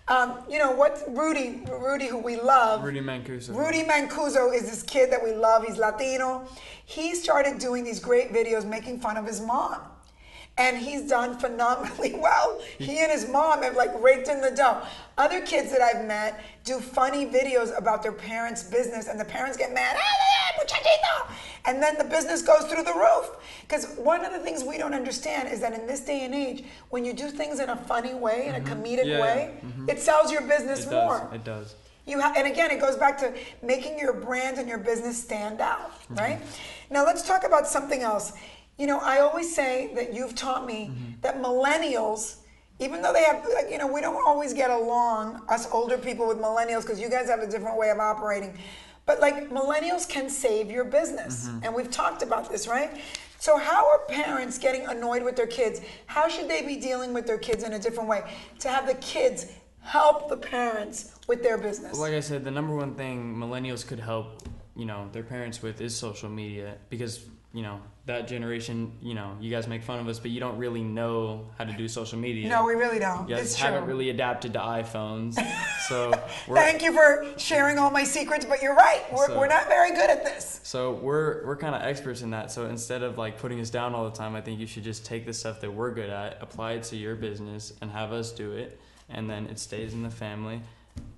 Um, 0.06 0.38
you 0.50 0.58
know 0.58 0.72
what? 0.72 1.02
Rudy, 1.08 1.62
Rudy, 1.66 2.06
who 2.06 2.18
we 2.18 2.38
love, 2.38 2.84
Rudy 2.84 3.00
Mancuso. 3.00 3.56
Rudy 3.56 3.84
Mancuso 3.84 4.54
is 4.54 4.68
this 4.68 4.82
kid 4.82 5.10
that 5.10 5.24
we 5.24 5.32
love. 5.32 5.64
He's 5.64 5.78
Latino. 5.78 6.46
He 6.84 7.14
started 7.14 7.58
doing 7.58 7.84
these 7.84 8.00
great 8.00 8.30
videos 8.30 8.66
making 8.66 9.00
fun 9.00 9.16
of 9.16 9.26
his 9.26 9.40
mom. 9.40 9.80
And 10.56 10.78
he's 10.78 11.08
done 11.08 11.36
phenomenally 11.38 12.14
well. 12.20 12.60
He 12.78 12.98
and 13.00 13.10
his 13.10 13.28
mom 13.28 13.62
have 13.62 13.74
like 13.76 13.90
raked 14.00 14.28
in 14.28 14.40
the 14.40 14.50
dough. 14.52 14.82
Other 15.18 15.40
kids 15.40 15.72
that 15.72 15.80
I've 15.80 16.04
met 16.06 16.40
do 16.64 16.78
funny 16.80 17.26
videos 17.26 17.76
about 17.76 18.02
their 18.02 18.12
parents' 18.12 18.62
business, 18.62 19.08
and 19.08 19.18
the 19.18 19.24
parents 19.24 19.56
get 19.56 19.72
mad. 19.74 19.96
"Ah, 19.98 20.02
ah, 20.02 20.52
ah, 20.56 20.62
muchachito!" 20.64 21.34
And 21.66 21.82
then 21.82 21.96
the 21.98 22.04
business 22.04 22.40
goes 22.42 22.64
through 22.66 22.84
the 22.84 22.94
roof. 22.94 23.30
Because 23.62 23.96
one 23.96 24.24
of 24.24 24.32
the 24.32 24.38
things 24.38 24.62
we 24.62 24.78
don't 24.78 24.94
understand 24.94 25.48
is 25.48 25.60
that 25.60 25.72
in 25.72 25.86
this 25.86 26.00
day 26.00 26.24
and 26.24 26.34
age, 26.34 26.64
when 26.90 27.04
you 27.04 27.12
do 27.14 27.30
things 27.30 27.58
in 27.58 27.70
a 27.70 27.76
funny 27.76 28.14
way, 28.14 28.46
in 28.46 28.54
a 28.54 28.60
comedic 28.60 29.00
Mm-hmm. 29.00 29.08
Yeah, 29.08 29.20
way, 29.20 29.54
yeah. 29.62 29.68
Mhm. 29.70 29.90
it 29.90 29.98
sells 30.00 30.30
your 30.30 30.42
business 30.42 30.84
It 30.86 30.90
more. 30.92 31.18
does. 31.20 31.34
It 31.34 31.44
does. 31.44 31.74
You 32.06 32.20
ha- 32.20 32.34
and 32.36 32.46
again, 32.46 32.70
it 32.70 32.80
goes 32.80 32.96
back 32.96 33.18
to 33.18 33.32
making 33.62 33.98
your 33.98 34.12
brand 34.12 34.58
and 34.58 34.68
your 34.68 34.78
business 34.78 35.20
stand 35.20 35.60
out, 35.60 35.90
Mm-hmm. 36.02 36.14
right? 36.16 36.38
Now 36.90 37.04
let's 37.04 37.22
talk 37.26 37.44
about 37.44 37.66
something 37.66 38.02
else. 38.02 38.32
You 38.78 38.86
know, 38.86 38.98
I 38.98 39.20
always 39.20 39.54
say 39.54 39.92
that 39.94 40.12
you've 40.14 40.34
taught 40.34 40.66
me 40.66 40.90
Mm-hmm. 40.90 41.20
that 41.22 41.40
millennials, 41.40 42.36
even 42.80 43.02
though 43.02 43.12
they 43.12 43.22
have, 43.22 43.46
like, 43.54 43.70
you 43.70 43.78
know, 43.78 43.86
we 43.86 44.00
don't 44.00 44.20
always 44.26 44.52
get 44.52 44.70
along, 44.70 45.42
us 45.48 45.68
older 45.70 45.96
people 45.96 46.26
with 46.26 46.38
millennials, 46.38 46.82
because 46.82 47.00
you 47.00 47.08
guys 47.08 47.28
have 47.28 47.40
a 47.40 47.46
different 47.46 47.76
way 47.78 47.90
of 47.90 47.98
operating. 47.98 48.58
But 49.06 49.20
like 49.20 49.50
millennials 49.50 50.08
can 50.08 50.28
save 50.28 50.70
your 50.70 50.84
business, 50.84 51.46
Mm-hmm. 51.46 51.64
and 51.64 51.74
we've 51.74 51.90
talked 51.90 52.22
about 52.22 52.50
this, 52.50 52.66
right? 52.66 52.90
So 53.38 53.58
how 53.58 53.86
are 53.90 54.00
parents 54.08 54.58
getting 54.58 54.86
annoyed 54.86 55.22
with 55.22 55.36
their 55.36 55.46
kids? 55.46 55.80
How 56.06 56.28
should 56.28 56.48
they 56.48 56.62
be 56.62 56.76
dealing 56.76 57.12
with 57.12 57.26
their 57.26 57.36
kids 57.38 57.62
in 57.62 57.74
a 57.74 57.78
different 57.78 58.08
way 58.08 58.22
to 58.60 58.68
have 58.68 58.86
the 58.86 58.94
kids 58.94 59.46
help 59.80 60.30
the 60.30 60.36
parents 60.38 61.14
with 61.28 61.42
their 61.42 61.58
business? 61.58 61.98
Like 61.98 62.14
I 62.14 62.20
said, 62.20 62.42
the 62.42 62.50
number 62.50 62.74
one 62.74 62.94
thing 62.94 63.36
millennials 63.36 63.86
could 63.86 64.00
help, 64.00 64.48
you 64.74 64.86
know, 64.86 65.08
their 65.12 65.22
parents 65.22 65.60
with 65.62 65.80
is 65.82 65.94
social 65.94 66.30
media 66.30 66.78
because, 66.88 67.26
you 67.54 67.62
know, 67.62 67.80
that 68.06 68.26
generation, 68.28 68.92
you 69.00 69.14
know, 69.14 69.34
you 69.40 69.50
guys 69.50 69.66
make 69.66 69.82
fun 69.82 69.98
of 70.00 70.08
us, 70.08 70.18
but 70.18 70.30
you 70.32 70.40
don't 70.40 70.58
really 70.58 70.82
know 70.82 71.46
how 71.56 71.64
to 71.64 71.72
do 71.72 71.86
social 71.88 72.18
media. 72.18 72.48
No, 72.48 72.64
we 72.66 72.74
really 72.74 72.98
don't. 72.98 73.28
You 73.28 73.36
guys 73.36 73.46
it's 73.46 73.54
haven't 73.54 73.84
true. 73.84 73.92
really 73.92 74.10
adapted 74.10 74.52
to 74.54 74.58
iPhones. 74.58 75.38
So 75.86 76.12
Thank 76.48 76.82
you 76.82 76.94
for 76.94 77.26
sharing 77.36 77.78
all 77.78 77.90
my 77.90 78.04
secrets, 78.04 78.46
but 78.46 78.62
you're 78.62 78.74
right. 78.74 79.02
We're, 79.12 79.26
So- 79.26 79.38
we're 79.38 79.48
not 79.48 79.68
very 79.68 79.90
good 79.90 80.08
at 80.08 80.24
this. 80.24 80.60
so 80.62 80.92
we're 80.94 81.44
we're 81.46 81.58
kind 81.58 81.74
of 81.74 81.82
experts 81.82 82.22
in 82.22 82.30
that. 82.30 82.50
So 82.50 82.64
instead 82.66 83.02
of 83.02 83.18
like 83.18 83.38
putting 83.38 83.60
us 83.60 83.68
down 83.68 83.94
all 83.94 84.04
the 84.08 84.16
time, 84.16 84.34
I 84.34 84.40
think 84.40 84.58
you 84.60 84.66
should 84.66 84.82
just 84.82 85.04
take 85.04 85.26
the 85.26 85.34
stuff 85.34 85.60
that 85.60 85.70
we're 85.70 85.92
good 85.92 86.08
at, 86.08 86.38
apply 86.40 86.72
it 86.72 86.84
to 86.84 86.96
your 86.96 87.16
business, 87.16 87.74
and 87.82 87.90
have 87.90 88.12
us 88.12 88.32
do 88.32 88.52
it, 88.52 88.80
and 89.10 89.28
then 89.28 89.44
it 89.46 89.58
stays 89.58 89.92
in 89.92 90.02
the 90.02 90.08
family, 90.10 90.62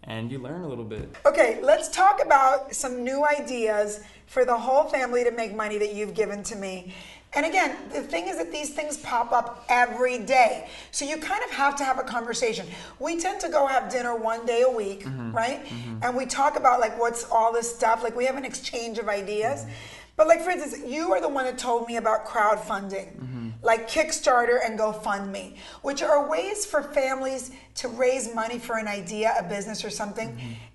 and 0.06 0.30
you 0.30 0.38
learn 0.38 0.62
a 0.62 0.68
little 0.68 0.84
bit. 0.84 1.14
Okay, 1.26 1.58
let's 1.62 1.88
talk 1.88 2.24
about 2.24 2.74
some 2.74 3.02
new 3.02 3.24
ideas 3.24 4.00
for 4.26 4.44
the 4.44 4.56
whole 4.56 4.84
family 4.84 5.24
to 5.24 5.30
make 5.30 5.54
money 5.54 5.78
that 5.78 5.94
you've 5.94 6.14
given 6.14 6.42
to 6.44 6.56
me. 6.56 6.94
And 7.34 7.44
again, 7.44 7.76
the 7.92 8.00
thing 8.00 8.28
is 8.28 8.38
that 8.38 8.50
these 8.50 8.70
things 8.70 8.96
pop 8.96 9.32
up 9.32 9.66
every 9.68 10.18
day. 10.18 10.68
So 10.90 11.04
you 11.04 11.18
kind 11.18 11.42
of 11.44 11.50
have 11.50 11.76
to 11.76 11.84
have 11.84 11.98
a 11.98 12.02
conversation. 12.02 12.66
We 12.98 13.20
tend 13.20 13.40
to 13.40 13.48
go 13.50 13.66
have 13.66 13.90
dinner 13.90 14.16
one 14.16 14.46
day 14.46 14.62
a 14.62 14.70
week, 14.70 15.04
mm-hmm. 15.04 15.32
right? 15.32 15.64
Mm-hmm. 15.66 15.98
And 16.02 16.16
we 16.16 16.24
talk 16.24 16.56
about 16.56 16.80
like 16.80 16.98
what's 16.98 17.28
all 17.30 17.52
this 17.52 17.72
stuff. 17.72 18.02
Like 18.02 18.16
we 18.16 18.24
have 18.24 18.36
an 18.36 18.44
exchange 18.44 18.98
of 18.98 19.08
ideas. 19.08 19.62
Mm-hmm. 19.62 19.70
But 20.16 20.28
like 20.28 20.40
for 20.40 20.50
instance, 20.50 20.82
you 20.86 21.12
are 21.12 21.20
the 21.20 21.28
one 21.28 21.44
that 21.44 21.58
told 21.58 21.86
me 21.86 21.96
about 21.96 22.24
crowdfunding, 22.24 23.20
like 23.66 23.90
Kickstarter 23.90 24.58
and 24.64 24.78
GoFundMe, 24.78 25.56
which 25.82 26.00
are 26.02 26.28
ways 26.30 26.64
for 26.64 26.80
families 26.82 27.50
to 27.80 27.88
raise 27.88 28.32
money 28.34 28.58
for 28.58 28.76
an 28.78 28.86
idea, 28.86 29.34
a 29.38 29.42
business 29.42 29.84
or 29.84 29.90
something, 29.90 30.30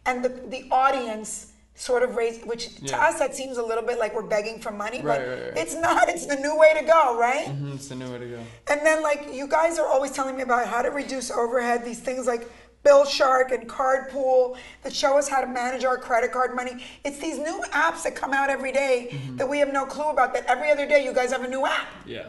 and 0.06 0.24
the, 0.26 0.30
the 0.30 0.66
audience 0.70 1.48
sort 1.74 2.04
of 2.04 2.16
raise 2.16 2.44
which 2.44 2.76
to 2.86 2.96
us 3.02 3.18
that 3.18 3.34
seems 3.34 3.58
a 3.58 3.64
little 3.64 3.84
bit 3.84 3.98
like 3.98 4.14
we're 4.14 4.22
begging 4.38 4.60
for 4.60 4.72
money, 4.72 4.98
but 5.02 5.20
Right, 5.20 5.28
right, 5.28 5.44
right. 5.46 5.58
it's 5.58 5.74
not, 5.76 6.10
it's 6.10 6.26
the 6.26 6.36
new 6.36 6.56
way 6.64 6.72
to 6.80 6.84
go, 6.86 7.18
right? 7.18 7.46
Mhm, 7.48 7.76
It's 7.76 7.88
the 7.88 7.96
new 7.96 8.12
way 8.12 8.20
to 8.20 8.26
go. 8.36 8.40
And 8.70 8.82
then 8.86 9.02
like 9.02 9.22
you 9.34 9.48
guys 9.48 9.80
are 9.80 9.88
always 9.88 10.12
telling 10.12 10.36
me 10.36 10.44
about 10.44 10.68
how 10.68 10.82
to 10.82 10.90
reduce 10.92 11.32
overhead, 11.32 11.84
these 11.86 12.00
things 12.02 12.28
like 12.28 12.44
BillShark 12.84 13.52
and 13.58 13.70
Cardpool 13.70 14.58
that 14.84 14.94
show 14.94 15.18
us 15.18 15.28
how 15.30 15.40
to 15.40 15.48
manage 15.48 15.84
our 15.86 15.98
credit 15.98 16.32
card 16.34 16.56
money. 16.56 16.84
It's 17.06 17.20
these 17.20 17.38
new 17.38 17.64
apps 17.72 18.04
that 18.04 18.16
come 18.16 18.34
out 18.34 18.50
every 18.50 18.74
day 18.74 18.98
Mm-hmm. 19.12 19.38
that 19.38 19.48
we 19.48 19.58
have 19.60 19.72
no 19.72 19.86
clue 19.86 20.10
about. 20.10 20.34
That 20.34 20.46
every 20.48 20.70
other 20.72 20.86
day 20.88 21.04
you 21.06 21.14
guys 21.14 21.32
have 21.32 21.44
a 21.44 21.48
new 21.48 21.66
app. 21.66 21.88
Yeah. 22.06 22.28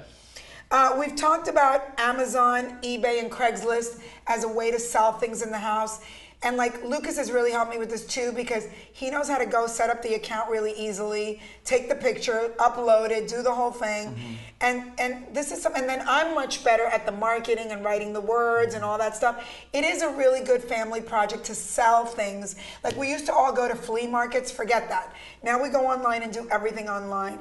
Uh, 0.72 0.96
we've 0.98 1.14
talked 1.14 1.48
about 1.48 1.82
Amazon, 2.00 2.78
eBay, 2.80 3.20
and 3.20 3.30
Craigslist 3.30 4.00
as 4.26 4.42
a 4.42 4.48
way 4.48 4.70
to 4.70 4.78
sell 4.78 5.12
things 5.12 5.42
in 5.42 5.50
the 5.50 5.58
house. 5.58 6.00
And 6.42 6.56
like 6.56 6.82
Lukas 6.82 7.18
has 7.18 7.30
really 7.30 7.52
helped 7.52 7.70
me 7.70 7.76
with 7.76 7.90
this 7.90 8.06
too 8.06 8.32
because 8.32 8.66
he 8.94 9.10
knows 9.10 9.28
how 9.28 9.36
to 9.36 9.44
go 9.44 9.66
set 9.66 9.90
up 9.90 10.02
the 10.02 10.14
account 10.14 10.50
really 10.50 10.72
easily, 10.72 11.42
take 11.66 11.90
the 11.90 11.94
picture, 11.94 12.52
upload 12.56 13.10
it, 13.10 13.28
do 13.28 13.42
the 13.42 13.52
whole 13.52 13.70
thing. 13.70 14.38
And 14.62 14.92
and 14.98 15.26
this 15.34 15.52
is 15.52 15.60
some, 15.60 15.74
and 15.76 15.86
then 15.86 16.02
I'm 16.08 16.34
much 16.34 16.64
better 16.64 16.86
at 16.86 17.04
the 17.04 17.12
marketing 17.12 17.66
and 17.70 17.84
writing 17.84 18.14
the 18.14 18.22
words 18.22 18.74
and 18.74 18.82
all 18.82 18.96
that 18.96 19.14
stuff. 19.14 19.46
It 19.74 19.84
is 19.84 20.00
a 20.00 20.08
really 20.08 20.42
good 20.42 20.64
family 20.64 21.02
project 21.02 21.44
to 21.44 21.54
sell 21.54 22.06
things. 22.06 22.56
Like 22.82 22.96
we 22.96 23.10
used 23.10 23.26
to 23.26 23.34
all 23.34 23.52
go 23.52 23.68
to 23.68 23.74
flea 23.74 24.06
markets, 24.06 24.50
forget 24.50 24.88
that. 24.88 25.14
Now 25.42 25.62
we 25.62 25.68
go 25.68 25.86
online 25.86 26.22
and 26.22 26.32
do 26.32 26.48
everything 26.50 26.88
online. 26.88 27.38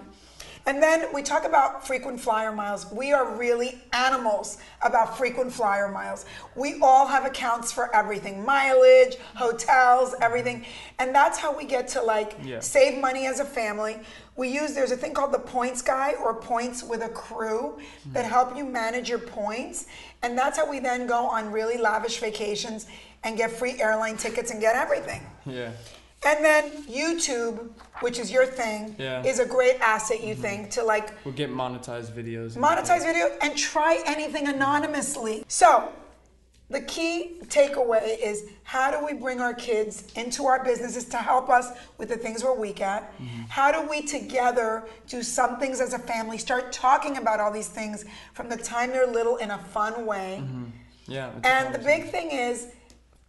And 0.66 0.82
then 0.82 1.12
we 1.14 1.24
talk 1.24 1.46
about 1.46 1.86
frequent 1.86 2.20
flyer 2.20 2.52
miles. 2.52 2.92
We 2.92 3.14
are 3.14 3.36
really 3.36 3.82
animals 3.94 4.60
about 4.82 5.18
frequent 5.18 5.52
flyer 5.52 5.88
miles. 5.88 6.26
We 6.56 6.80
all 6.82 7.08
have 7.08 7.26
accounts 7.26 7.72
for 7.72 7.94
everything 7.96 8.46
mileage, 8.46 9.18
hotels, 9.36 10.14
everything. 10.22 10.66
And 11.00 11.16
that's 11.16 11.38
how 11.38 11.56
we 11.56 11.66
get 11.66 11.88
to 11.90 12.02
like 12.02 12.36
Yeah. 12.44 12.60
save 12.60 13.02
money 13.02 13.26
as 13.26 13.40
a 13.40 13.46
family. 13.46 14.00
We 14.36 14.50
use, 14.50 14.74
there's 14.74 14.92
a 14.92 14.98
thing 14.98 15.14
called 15.14 15.34
the 15.34 15.40
points 15.40 15.82
guy 15.82 16.14
or 16.24 16.34
points 16.34 16.84
with 16.84 17.04
a 17.04 17.10
crew 17.10 17.80
hmm. 18.04 18.14
that 18.14 18.26
help 18.26 18.56
you 18.56 18.64
manage 18.64 19.10
your 19.10 19.20
points. 19.20 19.88
And 20.22 20.38
that's 20.38 20.58
how 20.58 20.70
we 20.70 20.80
then 20.80 21.08
go 21.08 21.26
on 21.26 21.52
really 21.52 21.78
lavish 21.78 22.20
vacations 22.20 22.86
and 23.24 23.38
get 23.38 23.52
free 23.52 23.82
airline 23.82 24.18
tickets 24.18 24.52
and 24.52 24.62
get 24.62 24.76
everything. 24.76 25.22
Yeah. 25.46 25.72
And 26.24 26.46
then 26.46 26.72
YouTube, 26.84 27.70
which 28.02 28.20
is 28.20 28.32
your 28.32 28.46
thing, 28.46 28.96
Yeah. 29.00 29.24
is 29.24 29.40
a 29.40 29.46
great 29.46 29.80
asset, 29.82 30.24
you 30.24 30.34
mm-hmm. 30.34 30.42
think, 30.42 30.72
to 30.72 30.84
like 30.84 31.14
We'll 31.26 31.34
get 31.34 31.50
monetized 31.50 32.12
videos. 32.12 32.56
and- 32.56 32.64
monetize 32.64 33.04
video 33.04 33.32
and 33.42 33.58
try 33.58 34.04
anything 34.06 34.48
anonymously. 34.48 35.44
So, 35.48 35.92
the 36.70 36.82
key 36.82 37.34
takeaway 37.48 38.18
is 38.24 38.46
how 38.64 38.92
do 38.92 39.06
we 39.06 39.14
bring 39.14 39.42
our 39.42 39.54
kids 39.54 40.06
into 40.16 40.46
our 40.46 40.64
businesses 40.64 41.04
to 41.06 41.18
help 41.18 41.50
us 41.50 41.72
with 41.98 42.08
the 42.08 42.16
things 42.16 42.44
we're 42.44 42.58
weak 42.58 42.82
at? 42.82 43.12
Mm-hmm. 43.20 43.42
How 43.50 43.72
do 43.74 43.90
we 43.90 44.02
together 44.04 44.84
do 45.08 45.22
some 45.22 45.60
things 45.60 45.82
as 45.82 45.94
a 45.94 46.00
family, 46.00 46.38
start 46.38 46.72
talking 46.72 47.18
about 47.18 47.40
all 47.42 47.52
these 47.52 47.68
things 47.68 48.06
from 48.34 48.48
the 48.48 48.56
time 48.56 48.92
they're 48.92 49.06
little 49.08 49.36
in 49.38 49.52
a 49.52 49.58
fun 49.58 50.06
way? 50.06 50.40
Mm-hmm. 50.42 50.66
Yeah. 51.08 51.32
it's 51.36 51.46
a 51.46 51.50
And 51.50 51.76
the 51.76 51.80
big 51.80 52.10
thing 52.10 52.32
is, 52.32 52.68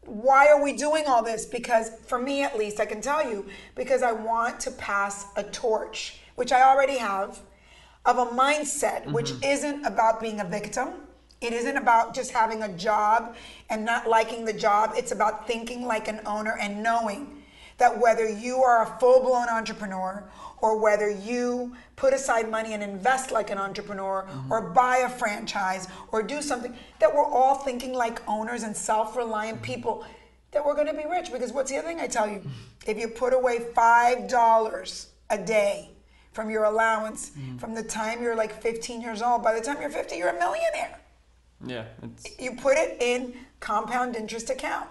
why 0.04 0.48
are 0.48 0.62
we 0.62 0.72
doing 0.72 1.04
all 1.06 1.22
this? 1.22 1.46
Because 1.46 1.90
for 2.06 2.18
me, 2.18 2.42
at 2.42 2.58
least, 2.58 2.80
I 2.80 2.86
can 2.86 3.00
tell 3.00 3.28
you, 3.28 3.46
because 3.74 4.02
I 4.02 4.12
want 4.12 4.60
to 4.60 4.70
pass 4.72 5.26
a 5.36 5.44
torch, 5.44 6.20
which 6.34 6.52
I 6.52 6.62
already 6.62 6.98
have, 6.98 7.40
of 8.04 8.18
a 8.18 8.26
mindset 8.26 9.10
which 9.12 9.30
mm-hmm. 9.30 9.44
isn't 9.44 9.84
about 9.84 10.20
being 10.20 10.40
a 10.40 10.44
victim. 10.44 10.88
It 11.40 11.52
isn't 11.52 11.76
about 11.76 12.14
just 12.14 12.30
having 12.30 12.62
a 12.62 12.68
job 12.76 13.36
and 13.70 13.84
not 13.84 14.08
liking 14.08 14.44
the 14.44 14.52
job. 14.52 14.92
It's 14.96 15.12
about 15.12 15.46
thinking 15.46 15.86
like 15.86 16.08
an 16.08 16.20
owner 16.26 16.56
and 16.60 16.82
knowing 16.82 17.41
that 17.82 17.98
whether 17.98 18.28
you 18.28 18.62
are 18.62 18.84
a 18.84 18.86
full 19.00 19.20
blown 19.20 19.48
entrepreneur 19.48 20.22
or 20.58 20.78
whether 20.78 21.10
you 21.10 21.74
put 21.96 22.14
aside 22.14 22.48
money 22.48 22.74
and 22.74 22.80
invest 22.80 23.32
like 23.32 23.50
an 23.50 23.58
entrepreneur 23.58 24.24
or 24.48 24.62
mm-hmm. 24.62 24.72
buy 24.72 24.98
a 24.98 25.08
franchise 25.08 25.88
or 26.12 26.22
do 26.22 26.40
something, 26.40 26.76
that 27.00 27.12
we're 27.12 27.26
all 27.26 27.56
thinking 27.56 27.92
like 27.92 28.22
owners 28.28 28.62
and 28.62 28.76
self 28.76 29.16
reliant 29.16 29.56
mm-hmm. 29.56 29.64
people 29.64 30.04
that 30.52 30.64
we're 30.64 30.76
gonna 30.76 30.94
be 30.94 31.04
rich. 31.10 31.32
Because 31.32 31.52
what's 31.52 31.72
the 31.72 31.76
other 31.78 31.88
thing 31.88 31.98
I 31.98 32.06
tell 32.06 32.28
you? 32.28 32.38
Mm-hmm. 32.38 32.90
If 32.90 32.98
you 32.98 33.08
put 33.08 33.34
away 33.34 33.58
$5 33.58 35.06
a 35.30 35.38
day, 35.38 35.88
from 36.32 36.48
your 36.48 36.64
allowance 36.64 37.32
from 37.58 37.74
the 37.74 37.82
time 37.82 38.22
you're 38.22 38.34
like 38.34 38.62
15 38.62 39.02
years 39.02 39.20
old. 39.20 39.42
By 39.42 39.52
the 39.52 39.60
time 39.60 39.82
you're 39.82 39.90
50, 39.90 40.16
you're 40.16 40.30
a 40.30 40.38
millionaire. 40.38 40.98
Yeah, 41.66 41.84
it's 42.02 42.40
You 42.40 42.52
put 42.52 42.78
it 42.78 42.96
in 43.02 43.34
compound 43.60 44.16
interest 44.16 44.48
account. 44.48 44.88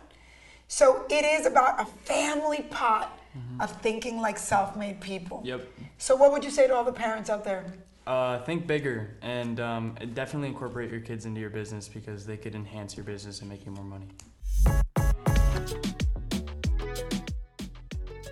So 0.74 1.06
it 1.10 1.26
is 1.26 1.46
about 1.46 1.82
a 1.82 1.86
family 1.86 2.62
pot 2.70 3.20
of 3.60 3.70
thinking 3.82 4.22
like 4.22 4.38
self-made 4.38 5.02
people. 5.02 5.42
Yep. 5.44 5.68
So 5.98 6.16
what 6.16 6.32
would 6.32 6.46
you 6.46 6.50
say 6.50 6.66
to 6.66 6.74
all 6.74 6.86
the 6.86 6.94
parents 6.94 7.30
out 7.30 7.44
there? 7.44 7.66
uh, 8.08 8.40
think 8.44 8.68
bigger 8.68 9.16
and 9.22 9.60
um, 9.60 9.96
definitely 10.14 10.48
incorporate 10.48 10.90
your 10.90 11.00
kids 11.00 11.26
into 11.26 11.40
your 11.40 11.50
business 11.50 11.88
because 11.88 12.26
they 12.26 12.38
could 12.38 12.56
enhance 12.56 12.98
your 12.98 13.04
business 13.04 13.42
and 13.42 13.50
make 13.50 13.66
you 13.66 13.72
more 13.72 13.84
money. 13.84 14.08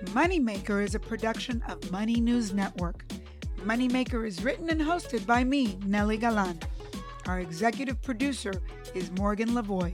Moneymaker 0.06 0.84
is 0.84 0.96
a 0.96 1.00
production 1.00 1.62
of 1.68 1.92
Money 1.92 2.20
News 2.20 2.54
Network. 2.54 3.06
Moneymaker 3.60 4.26
is 4.26 4.44
written 4.44 4.70
and 4.70 4.82
hosted 4.82 5.26
by 5.26 5.44
me, 5.44 5.76
Nely 5.86 6.18
Galan. 6.18 6.60
Our 7.28 7.42
executive 7.42 8.02
producer 8.02 8.54
is 8.96 9.12
Morgan 9.12 9.50
Lavoy. 9.50 9.94